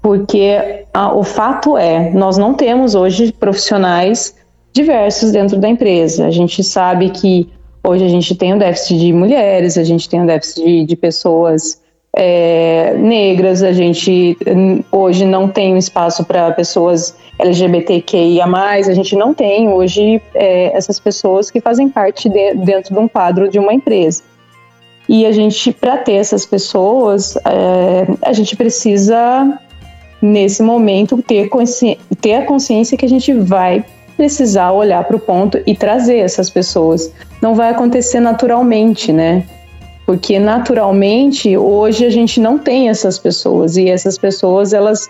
porque 0.00 0.86
a, 0.94 1.14
o 1.14 1.22
fato 1.22 1.76
é, 1.76 2.10
nós 2.10 2.38
não 2.38 2.54
temos 2.54 2.94
hoje 2.94 3.30
profissionais 3.32 4.34
diversos 4.72 5.30
dentro 5.30 5.58
da 5.58 5.68
empresa. 5.68 6.26
A 6.26 6.30
gente 6.30 6.64
sabe 6.64 7.10
que 7.10 7.50
hoje 7.86 8.02
a 8.02 8.08
gente 8.08 8.34
tem 8.34 8.54
um 8.54 8.58
déficit 8.58 8.98
de 8.98 9.12
mulheres, 9.12 9.76
a 9.76 9.84
gente 9.84 10.08
tem 10.08 10.22
um 10.22 10.26
déficit 10.26 10.64
de, 10.64 10.84
de 10.86 10.96
pessoas 10.96 11.82
é, 12.16 12.94
negras, 12.96 13.62
a 13.62 13.72
gente 13.72 14.38
hoje 14.90 15.26
não 15.26 15.48
tem 15.48 15.74
um 15.74 15.76
espaço 15.76 16.24
para 16.24 16.50
pessoas 16.52 17.14
LGBTQIA+, 17.38 18.46
a 18.46 18.92
gente 18.94 19.16
não 19.16 19.34
tem 19.34 19.68
hoje 19.68 20.22
é, 20.34 20.74
essas 20.76 20.98
pessoas 20.98 21.50
que 21.50 21.60
fazem 21.60 21.90
parte 21.90 22.28
de, 22.28 22.54
dentro 22.54 22.94
de 22.94 23.00
um 23.00 23.08
quadro 23.08 23.50
de 23.50 23.58
uma 23.58 23.74
empresa. 23.74 24.22
E 25.08 25.26
a 25.26 25.32
gente, 25.32 25.72
para 25.72 25.98
ter 25.98 26.14
essas 26.14 26.46
pessoas, 26.46 27.36
é, 27.36 28.06
a 28.22 28.32
gente 28.32 28.56
precisa, 28.56 29.58
nesse 30.20 30.62
momento, 30.62 31.22
ter, 31.22 31.50
ter 32.20 32.34
a 32.36 32.46
consciência 32.46 32.96
que 32.96 33.04
a 33.04 33.08
gente 33.08 33.32
vai 33.32 33.84
precisar 34.16 34.72
olhar 34.72 35.04
para 35.04 35.16
o 35.16 35.20
ponto 35.20 35.60
e 35.66 35.74
trazer 35.74 36.18
essas 36.18 36.48
pessoas. 36.48 37.12
Não 37.42 37.54
vai 37.54 37.70
acontecer 37.70 38.20
naturalmente, 38.20 39.12
né? 39.12 39.44
Porque 40.06 40.38
naturalmente 40.38 41.56
hoje 41.56 42.04
a 42.04 42.10
gente 42.10 42.40
não 42.40 42.58
tem 42.58 42.88
essas 42.88 43.18
pessoas 43.18 43.76
e 43.76 43.88
essas 43.88 44.18
pessoas 44.18 44.72
elas 44.72 45.08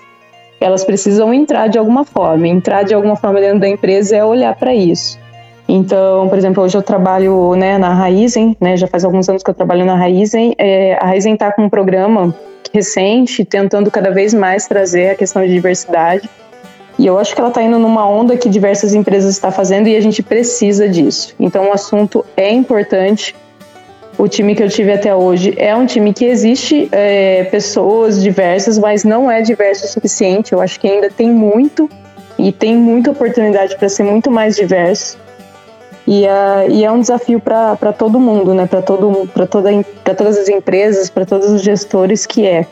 elas 0.61 0.85
precisam 0.85 1.35
entrar 1.35 1.69
de 1.69 1.79
alguma 1.79 2.05
forma. 2.05 2.49
Entrar 2.49 2.85
de 2.85 2.95
alguma 2.95 3.17
forma 3.17 3.41
dentro 3.41 3.61
da 3.61 3.69
empresa 3.69 4.17
é 4.17 4.25
olhar 4.25 4.55
para 4.57 4.75
isso. 4.75 5.19
Então, 5.69 6.29
por 6.29 6.37
exemplo, 6.37 6.63
hoje 6.63 6.77
eu 6.77 6.83
trabalho 6.83 7.55
né, 7.55 7.79
na 7.79 7.95
Raizen, 7.95 8.57
né, 8.61 8.77
já 8.77 8.87
faz 8.87 9.05
alguns 9.05 9.29
anos 9.29 9.43
que 9.43 9.51
eu 9.51 9.55
trabalho 9.55 9.85
na 9.85 9.95
Raizen. 9.95 10.55
É, 10.59 10.95
a 11.01 11.07
Raizen 11.07 11.35
está 11.35 11.51
com 11.53 11.65
um 11.65 11.71
programa 11.71 12.35
recente, 12.73 13.45
tentando 13.45 13.91
cada 13.91 14.11
vez 14.11 14.35
mais 14.35 14.67
trazer 14.67 15.11
a 15.11 15.15
questão 15.15 15.43
de 15.43 15.53
diversidade. 15.53 16.29
E 16.99 17.07
eu 17.07 17.19
acho 17.19 17.35
que 17.35 17.41
ela 17.41 17.49
está 17.49 17.63
indo 17.63 17.79
numa 17.79 18.07
onda 18.07 18.37
que 18.37 18.49
diversas 18.49 18.95
empresas 18.95 19.35
estão 19.35 19.51
fazendo 19.51 19.89
e 19.89 19.97
a 19.97 20.01
gente 20.01 20.23
precisa 20.23 20.89
disso. 20.89 21.35
Então, 21.41 21.69
o 21.69 21.73
assunto 21.73 22.25
é 22.37 22.51
importante. 22.51 23.35
O 24.17 24.29
time 24.29 24.55
que 24.55 24.63
eu 24.63 24.69
tive 24.69 24.93
até 24.93 25.15
hoje 25.15 25.55
é 25.57 25.75
um 25.75 25.87
time 25.87 26.13
que 26.13 26.25
existe 26.25 26.89
é, 26.93 27.45
pessoas 27.45 28.23
diversas, 28.23 28.79
mas 28.79 29.03
não 29.03 29.29
é 29.29 29.43
diverso 29.43 29.87
o 29.87 29.89
suficiente. 29.89 30.53
Eu 30.53 30.61
acho 30.61 30.79
que 30.79 30.87
ainda 30.87 31.11
tem 31.11 31.29
muito 31.31 31.91
e 32.39 32.53
tem 32.53 32.77
muita 32.77 33.11
oportunidade 33.11 33.77
para 33.77 33.89
ser 33.89 34.05
muito 34.05 34.31
mais 34.31 34.55
diverso. 34.55 35.19
E, 36.07 36.25
uh, 36.25 36.71
e 36.71 36.85
é 36.85 36.93
um 36.93 37.01
desafio 37.01 37.41
para 37.41 37.93
todo 37.93 38.21
mundo, 38.21 38.53
né? 38.53 38.67
para 38.67 38.83
toda, 38.83 39.07
todas 40.17 40.37
as 40.37 40.49
empresas, 40.49 41.09
para 41.09 41.25
todos 41.25 41.51
os 41.51 41.63
gestores, 41.63 42.27
que 42.27 42.47
é 42.47 42.67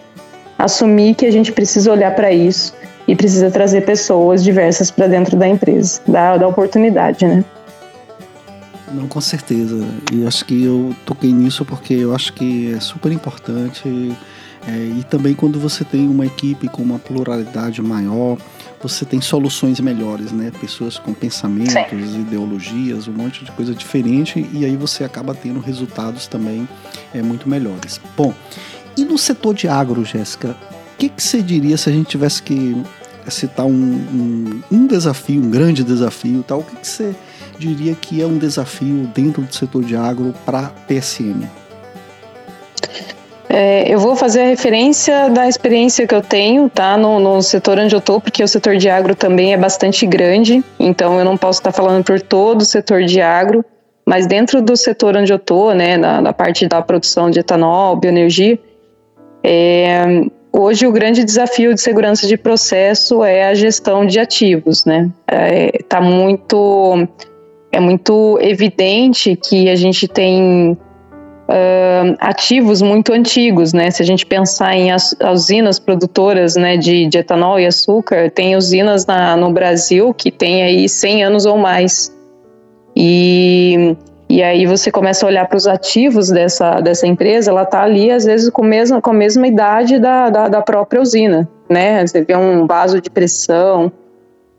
assumir 0.58 1.14
que 1.14 1.26
a 1.26 1.30
gente 1.30 1.50
precisa 1.50 1.90
olhar 1.90 2.14
para 2.14 2.30
isso 2.30 2.74
e 3.08 3.16
precisa 3.16 3.50
trazer 3.50 3.84
pessoas 3.84 4.44
diversas 4.44 4.90
para 4.90 5.06
dentro 5.06 5.36
da 5.36 5.48
empresa, 5.48 6.00
da, 6.06 6.36
da 6.36 6.46
oportunidade, 6.46 7.26
né? 7.26 7.44
Não, 8.92 9.08
com 9.08 9.20
certeza. 9.20 9.82
E 10.12 10.26
acho 10.26 10.44
que 10.44 10.64
eu 10.64 10.94
toquei 11.06 11.32
nisso 11.32 11.64
porque 11.64 11.94
eu 11.94 12.14
acho 12.14 12.32
que 12.34 12.74
é 12.74 12.80
super 12.80 13.10
importante. 13.10 14.14
É, 14.68 14.70
e 14.70 15.02
também 15.04 15.34
quando 15.34 15.58
você 15.58 15.84
tem 15.84 16.06
uma 16.08 16.26
equipe 16.26 16.68
com 16.68 16.82
uma 16.82 16.98
pluralidade 16.98 17.82
maior, 17.82 18.36
você 18.82 19.04
tem 19.04 19.20
soluções 19.20 19.78
melhores, 19.80 20.32
né? 20.32 20.50
Pessoas 20.60 20.98
com 20.98 21.14
pensamentos, 21.14 21.72
Sim. 21.72 22.20
ideologias, 22.20 23.06
um 23.06 23.12
monte 23.12 23.44
de 23.44 23.52
coisa 23.52 23.74
diferente 23.74 24.46
e 24.52 24.64
aí 24.64 24.76
você 24.76 25.04
acaba 25.04 25.34
tendo 25.34 25.60
resultados 25.60 26.26
também 26.26 26.68
é, 27.14 27.22
muito 27.22 27.48
melhores. 27.48 28.00
Bom, 28.16 28.34
e 28.96 29.04
no 29.04 29.16
setor 29.16 29.54
de 29.54 29.68
agro, 29.68 30.04
Jéssica, 30.04 30.56
o 30.94 30.96
que, 30.98 31.08
que 31.08 31.22
você 31.22 31.40
diria 31.40 31.76
se 31.76 31.88
a 31.88 31.92
gente 31.92 32.08
tivesse 32.08 32.42
que 32.42 32.76
citar 33.28 33.66
um, 33.66 33.70
um, 33.72 34.62
um 34.70 34.86
desafio, 34.86 35.40
um 35.40 35.50
grande 35.50 35.84
desafio, 35.84 36.42
tal? 36.42 36.60
O 36.60 36.64
que, 36.64 36.76
que 36.76 36.86
você 36.86 37.14
diria 37.58 37.94
que 37.94 38.20
é 38.20 38.26
um 38.26 38.38
desafio 38.38 39.08
dentro 39.14 39.42
do 39.42 39.54
setor 39.54 39.84
de 39.84 39.96
agro 39.96 40.34
para 40.44 40.68
PSM? 40.88 41.48
É, 43.54 43.84
eu 43.86 43.98
vou 43.98 44.16
fazer 44.16 44.40
a 44.40 44.46
referência 44.46 45.28
da 45.28 45.46
experiência 45.46 46.06
que 46.06 46.14
eu 46.14 46.22
tenho, 46.22 46.70
tá? 46.70 46.96
No, 46.96 47.20
no 47.20 47.42
setor 47.42 47.78
onde 47.78 47.94
eu 47.94 48.00
tô, 48.00 48.18
porque 48.18 48.42
o 48.42 48.48
setor 48.48 48.78
de 48.78 48.88
agro 48.88 49.14
também 49.14 49.52
é 49.52 49.58
bastante 49.58 50.06
grande, 50.06 50.64
então 50.80 51.18
eu 51.18 51.24
não 51.24 51.36
posso 51.36 51.60
estar 51.60 51.70
falando 51.70 52.02
por 52.02 52.18
todo 52.18 52.62
o 52.62 52.64
setor 52.64 53.02
de 53.04 53.20
agro, 53.20 53.62
mas 54.06 54.26
dentro 54.26 54.62
do 54.62 54.74
setor 54.74 55.18
onde 55.18 55.30
eu 55.30 55.38
tô, 55.38 55.74
né, 55.74 55.98
na, 55.98 56.22
na 56.22 56.32
parte 56.32 56.66
da 56.66 56.80
produção 56.80 57.30
de 57.30 57.40
etanol, 57.40 57.94
bioenergia, 57.94 58.58
é, 59.44 60.24
hoje 60.50 60.86
o 60.86 60.92
grande 60.92 61.22
desafio 61.22 61.74
de 61.74 61.80
segurança 61.82 62.26
de 62.26 62.38
processo 62.38 63.22
é 63.22 63.48
a 63.50 63.54
gestão 63.54 64.06
de 64.06 64.18
ativos, 64.18 64.86
né? 64.86 65.10
É, 65.30 65.72
tá 65.86 66.00
muito, 66.00 67.06
é 67.70 67.78
muito 67.78 68.38
evidente 68.40 69.36
que 69.36 69.68
a 69.68 69.76
gente 69.76 70.08
tem 70.08 70.74
uh, 71.48 72.16
ativos 72.20 72.82
muito 72.82 73.12
antigos, 73.12 73.72
né? 73.72 73.90
Se 73.90 74.02
a 74.02 74.06
gente 74.06 74.24
pensar 74.26 74.74
em 74.74 74.90
as, 74.90 75.14
usinas 75.32 75.78
produtoras 75.78 76.56
né, 76.56 76.76
de, 76.76 77.06
de, 77.06 77.18
etanol 77.18 77.58
e 77.58 77.66
açúcar, 77.66 78.30
tem 78.30 78.56
usinas 78.56 79.06
na, 79.06 79.36
no 79.36 79.52
Brasil 79.52 80.12
que 80.14 80.30
tem 80.30 80.62
aí 80.62 80.88
100 80.88 81.24
anos 81.24 81.46
ou 81.46 81.58
mais. 81.58 82.14
E, 82.94 83.96
e 84.28 84.42
aí 84.42 84.66
você 84.66 84.90
começa 84.90 85.24
a 85.24 85.28
olhar 85.28 85.46
para 85.46 85.56
os 85.56 85.66
ativos 85.66 86.28
dessa, 86.28 86.80
dessa 86.80 87.06
empresa, 87.06 87.50
ela 87.50 87.62
está 87.62 87.82
ali 87.82 88.10
às 88.10 88.24
vezes 88.24 88.50
com, 88.50 88.62
mesma, 88.62 89.00
com 89.00 89.10
a 89.10 89.14
mesma 89.14 89.46
idade 89.46 89.98
da, 89.98 90.28
da, 90.28 90.48
da 90.48 90.62
própria 90.62 91.00
usina, 91.00 91.48
né? 91.68 92.06
Você 92.06 92.22
vê 92.22 92.36
um 92.36 92.66
vaso 92.66 93.00
de 93.00 93.10
pressão, 93.10 93.90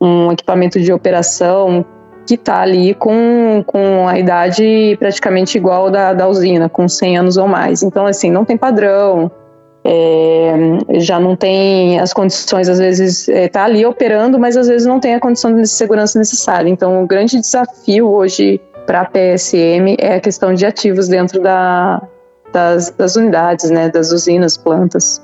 um 0.00 0.32
equipamento 0.32 0.80
de 0.80 0.92
operação 0.92 1.84
que 2.26 2.34
está 2.34 2.60
ali 2.60 2.94
com, 2.94 3.62
com 3.66 4.08
a 4.08 4.18
idade 4.18 4.96
praticamente 4.98 5.58
igual 5.58 5.90
da, 5.90 6.12
da 6.12 6.26
usina, 6.26 6.68
com 6.68 6.88
100 6.88 7.18
anos 7.18 7.36
ou 7.36 7.46
mais. 7.46 7.82
Então, 7.82 8.06
assim, 8.06 8.30
não 8.30 8.44
tem 8.44 8.56
padrão, 8.56 9.30
é, 9.84 10.54
já 11.00 11.20
não 11.20 11.36
tem 11.36 12.00
as 12.00 12.12
condições, 12.12 12.68
às 12.68 12.78
vezes 12.78 13.28
está 13.28 13.60
é, 13.60 13.64
ali 13.64 13.84
operando, 13.84 14.38
mas 14.38 14.56
às 14.56 14.66
vezes 14.66 14.86
não 14.86 14.98
tem 14.98 15.14
a 15.14 15.20
condição 15.20 15.54
de 15.54 15.68
segurança 15.68 16.18
necessária. 16.18 16.68
Então, 16.70 17.02
o 17.04 17.06
grande 17.06 17.38
desafio 17.38 18.08
hoje 18.08 18.60
para 18.86 19.02
a 19.02 19.04
PSM 19.04 19.96
é 19.98 20.16
a 20.16 20.20
questão 20.20 20.54
de 20.54 20.64
ativos 20.64 21.08
dentro 21.08 21.40
da, 21.42 22.02
das, 22.52 22.90
das 22.90 23.16
unidades, 23.16 23.70
né, 23.70 23.90
das 23.90 24.10
usinas, 24.10 24.56
plantas. 24.56 25.22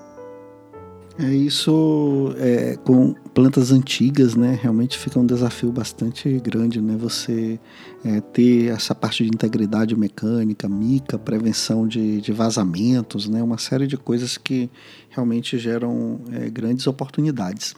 É 1.19 1.27
isso 1.27 2.35
é, 2.41 2.77
com 2.85 3.15
plantas 3.35 3.73
antigas, 3.73 4.35
né? 4.35 4.59
Realmente 4.61 4.99
fica 4.99 5.19
um 5.19 5.27
desafio 5.27 5.71
bastante 5.71 6.29
grande, 6.41 6.81
né? 6.81 6.97
Você 6.99 7.59
é, 8.05 8.21
ter 8.21 8.71
essa 8.71 8.95
parte 8.95 9.25
de 9.25 9.31
integridade 9.31 9.97
mecânica, 9.97 10.69
mica, 10.69 11.19
prevenção 11.19 11.87
de, 11.87 12.21
de, 12.21 12.33
vazamentos, 12.33 13.29
né? 13.29 13.43
Uma 13.43 13.59
série 13.59 13.87
de 13.87 13.97
coisas 13.97 14.37
que 14.37 14.71
realmente 15.09 15.59
geram 15.59 16.21
é, 16.33 16.51
grandes 16.51 16.87
oportunidades. 16.87 17.75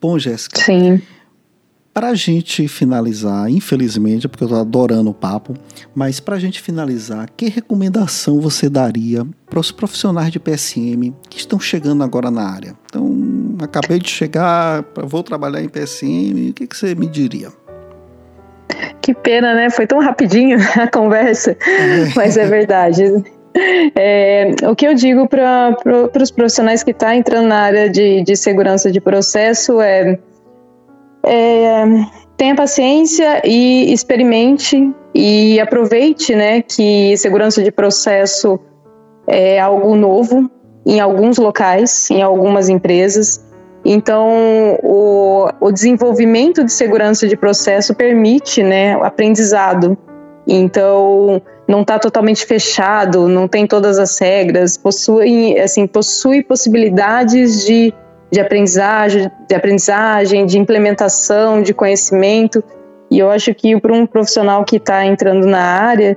Bom, 0.00 0.18
Jéssica. 0.18 0.60
Sim. 0.60 1.00
Para 1.98 2.10
a 2.10 2.14
gente 2.14 2.68
finalizar, 2.68 3.50
infelizmente, 3.50 4.28
porque 4.28 4.44
eu 4.44 4.46
estou 4.46 4.60
adorando 4.60 5.10
o 5.10 5.12
papo, 5.12 5.54
mas 5.92 6.20
para 6.20 6.36
a 6.36 6.38
gente 6.38 6.62
finalizar, 6.62 7.28
que 7.36 7.48
recomendação 7.48 8.40
você 8.40 8.70
daria 8.70 9.26
para 9.50 9.58
os 9.58 9.72
profissionais 9.72 10.30
de 10.30 10.38
PSM 10.38 11.12
que 11.28 11.38
estão 11.38 11.58
chegando 11.58 12.04
agora 12.04 12.30
na 12.30 12.48
área? 12.48 12.74
Então, 12.84 13.56
acabei 13.60 13.98
de 13.98 14.08
chegar, 14.08 14.84
vou 15.06 15.24
trabalhar 15.24 15.60
em 15.60 15.68
PSM, 15.68 16.50
o 16.50 16.52
que, 16.52 16.68
que 16.68 16.76
você 16.76 16.94
me 16.94 17.08
diria? 17.08 17.48
Que 19.02 19.12
pena, 19.12 19.52
né? 19.52 19.68
Foi 19.68 19.84
tão 19.84 19.98
rapidinho 19.98 20.56
a 20.80 20.86
conversa, 20.86 21.56
é. 21.66 22.14
mas 22.14 22.36
é 22.36 22.46
verdade. 22.46 23.02
É, 23.96 24.52
o 24.70 24.76
que 24.76 24.86
eu 24.86 24.94
digo 24.94 25.26
para 25.26 25.72
pro, 25.82 26.12
os 26.22 26.30
profissionais 26.30 26.84
que 26.84 26.92
estão 26.92 27.08
tá 27.08 27.16
entrando 27.16 27.48
na 27.48 27.56
área 27.56 27.90
de, 27.90 28.22
de 28.22 28.36
segurança 28.36 28.92
de 28.92 29.00
processo 29.00 29.80
é 29.80 30.16
é, 31.28 31.84
tenha 32.36 32.54
paciência 32.54 33.42
e 33.44 33.92
experimente 33.92 34.92
e 35.14 35.60
aproveite, 35.60 36.34
né, 36.34 36.62
que 36.62 37.16
segurança 37.16 37.62
de 37.62 37.70
processo 37.70 38.58
é 39.26 39.60
algo 39.60 39.94
novo 39.94 40.50
em 40.86 41.00
alguns 41.00 41.36
locais, 41.36 42.10
em 42.10 42.22
algumas 42.22 42.68
empresas. 42.68 43.44
Então, 43.84 44.78
o, 44.82 45.48
o 45.60 45.70
desenvolvimento 45.70 46.64
de 46.64 46.72
segurança 46.72 47.26
de 47.26 47.36
processo 47.36 47.94
permite, 47.94 48.62
né, 48.62 48.96
o 48.96 49.04
aprendizado. 49.04 49.96
Então, 50.46 51.42
não 51.66 51.82
está 51.82 51.98
totalmente 51.98 52.46
fechado, 52.46 53.28
não 53.28 53.46
tem 53.46 53.66
todas 53.66 53.98
as 53.98 54.18
regras, 54.18 54.78
possui, 54.78 55.58
assim, 55.58 55.86
possui 55.86 56.42
possibilidades 56.42 57.66
de 57.66 57.92
de 58.30 58.40
aprendizagem, 58.40 59.30
de 59.48 59.54
aprendizagem, 59.54 60.46
de 60.46 60.58
implementação, 60.58 61.62
de 61.62 61.72
conhecimento. 61.72 62.62
E 63.10 63.18
eu 63.18 63.30
acho 63.30 63.54
que 63.54 63.78
para 63.80 63.92
um 63.92 64.06
profissional 64.06 64.64
que 64.64 64.76
está 64.76 65.04
entrando 65.04 65.46
na 65.46 65.62
área, 65.62 66.16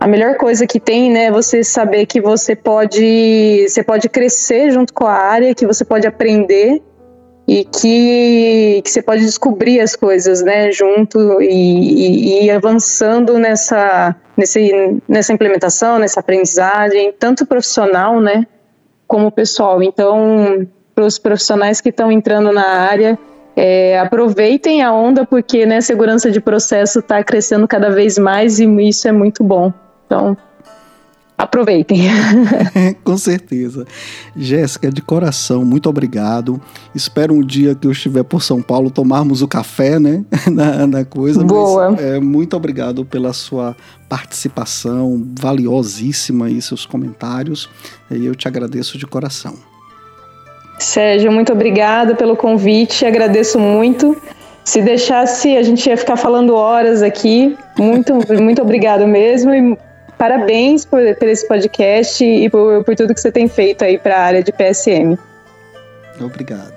a 0.00 0.06
melhor 0.06 0.36
coisa 0.36 0.66
que 0.66 0.80
tem, 0.80 1.10
né, 1.10 1.26
é 1.26 1.30
você 1.30 1.62
saber 1.62 2.06
que 2.06 2.20
você 2.20 2.56
pode, 2.56 3.66
você 3.68 3.82
pode 3.82 4.08
crescer 4.08 4.70
junto 4.70 4.92
com 4.92 5.06
a 5.06 5.14
área, 5.14 5.54
que 5.54 5.66
você 5.66 5.84
pode 5.84 6.06
aprender 6.06 6.82
e 7.46 7.64
que, 7.64 8.82
que 8.82 8.90
você 8.90 9.02
pode 9.02 9.24
descobrir 9.24 9.80
as 9.80 9.94
coisas, 9.94 10.42
né, 10.42 10.72
junto 10.72 11.40
e, 11.40 11.46
e, 11.48 12.44
e 12.44 12.50
avançando 12.50 13.38
nessa, 13.38 14.16
nesse, 14.36 15.00
nessa 15.08 15.32
implementação, 15.32 15.98
nessa 15.98 16.20
aprendizagem, 16.20 17.14
tanto 17.18 17.46
profissional, 17.46 18.20
né, 18.20 18.46
como 19.06 19.30
pessoal. 19.30 19.82
Então, 19.82 20.66
para 20.94 21.04
os 21.04 21.18
profissionais 21.18 21.80
que 21.80 21.88
estão 21.88 22.10
entrando 22.10 22.52
na 22.52 22.66
área. 22.66 23.18
É, 23.56 23.98
aproveitem 24.00 24.82
a 24.82 24.92
onda 24.92 25.24
porque 25.24 25.64
né, 25.64 25.80
segurança 25.80 26.30
de 26.30 26.40
processo 26.40 26.98
está 26.98 27.22
crescendo 27.22 27.68
cada 27.68 27.88
vez 27.88 28.18
mais 28.18 28.58
e 28.58 28.66
isso 28.88 29.06
é 29.06 29.12
muito 29.12 29.44
bom. 29.44 29.72
Então, 30.06 30.36
aproveitem. 31.36 32.02
Com 33.04 33.16
certeza. 33.16 33.86
Jéssica, 34.36 34.90
de 34.90 35.00
coração, 35.00 35.64
muito 35.64 35.88
obrigado. 35.88 36.60
Espero 36.94 37.34
um 37.34 37.44
dia 37.44 37.74
que 37.74 37.86
eu 37.86 37.92
estiver 37.92 38.24
por 38.24 38.42
São 38.42 38.60
Paulo 38.60 38.90
tomarmos 38.90 39.42
o 39.42 39.48
café, 39.48 40.00
né? 40.00 40.24
na, 40.50 40.86
na 40.86 41.04
coisa. 41.04 41.44
Boa. 41.44 41.92
Mas, 41.92 42.00
é, 42.00 42.20
muito 42.20 42.56
obrigado 42.56 43.04
pela 43.04 43.32
sua 43.32 43.76
participação 44.08 45.24
valiosíssima 45.38 46.50
e 46.50 46.60
seus 46.60 46.86
comentários. 46.86 47.68
E 48.10 48.26
eu 48.26 48.34
te 48.34 48.48
agradeço 48.48 48.98
de 48.98 49.06
coração. 49.06 49.73
Sérgio, 50.84 51.32
muito 51.32 51.52
obrigada 51.52 52.14
pelo 52.14 52.36
convite, 52.36 53.06
agradeço 53.06 53.58
muito. 53.58 54.20
Se 54.64 54.80
deixasse, 54.80 55.56
a 55.56 55.62
gente 55.62 55.88
ia 55.88 55.96
ficar 55.96 56.16
falando 56.16 56.54
horas 56.54 57.02
aqui. 57.02 57.56
Muito, 57.78 58.14
muito 58.40 58.62
obrigado 58.62 59.06
mesmo 59.06 59.54
e 59.54 59.78
parabéns 60.16 60.84
por, 60.84 61.00
por 61.16 61.28
esse 61.28 61.46
podcast 61.46 62.24
e 62.24 62.48
por, 62.48 62.84
por 62.84 62.94
tudo 62.96 63.14
que 63.14 63.20
você 63.20 63.32
tem 63.32 63.48
feito 63.48 63.84
aí 63.84 63.98
para 63.98 64.16
a 64.16 64.20
área 64.20 64.42
de 64.42 64.52
PSM. 64.52 65.18
Obrigado. 66.20 66.74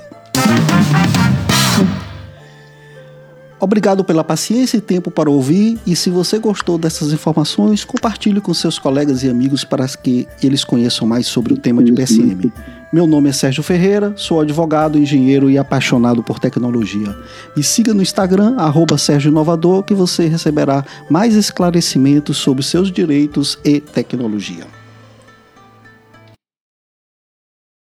Obrigado 3.60 4.04
pela 4.04 4.24
paciência 4.24 4.78
e 4.78 4.82
tempo 4.82 5.10
para 5.10 5.30
ouvir. 5.30 5.80
E 5.86 5.96
se 5.96 6.10
você 6.10 6.38
gostou 6.38 6.78
dessas 6.78 7.12
informações, 7.12 7.84
compartilhe 7.84 8.40
com 8.40 8.54
seus 8.54 8.78
colegas 8.78 9.24
e 9.24 9.30
amigos 9.30 9.64
para 9.64 9.88
que 9.88 10.28
eles 10.44 10.64
conheçam 10.64 11.08
mais 11.08 11.26
sobre 11.26 11.54
o 11.54 11.58
tema 11.58 11.84
de 11.84 11.92
PSM. 11.92 12.52
Meu 12.94 13.06
nome 13.06 13.30
é 13.30 13.34
Sérgio 13.34 13.64
Ferreira, 13.64 14.14
sou 14.16 14.40
advogado, 14.40 14.98
engenheiro 14.98 15.50
e 15.50 15.58
apaixonado 15.58 16.24
por 16.24 16.40
tecnologia. 16.40 17.16
Me 17.56 17.64
siga 17.64 17.94
no 17.94 18.02
Instagram, 18.02 18.56
arroba 18.58 18.98
Sérgio 18.98 19.30
Inovador, 19.30 19.84
que 19.84 19.94
você 19.94 20.28
receberá 20.28 20.86
mais 21.10 21.36
esclarecimentos 21.36 22.38
sobre 22.38 22.64
seus 22.64 22.92
direitos 22.92 23.60
e 23.66 23.82
tecnologia. 23.82 24.66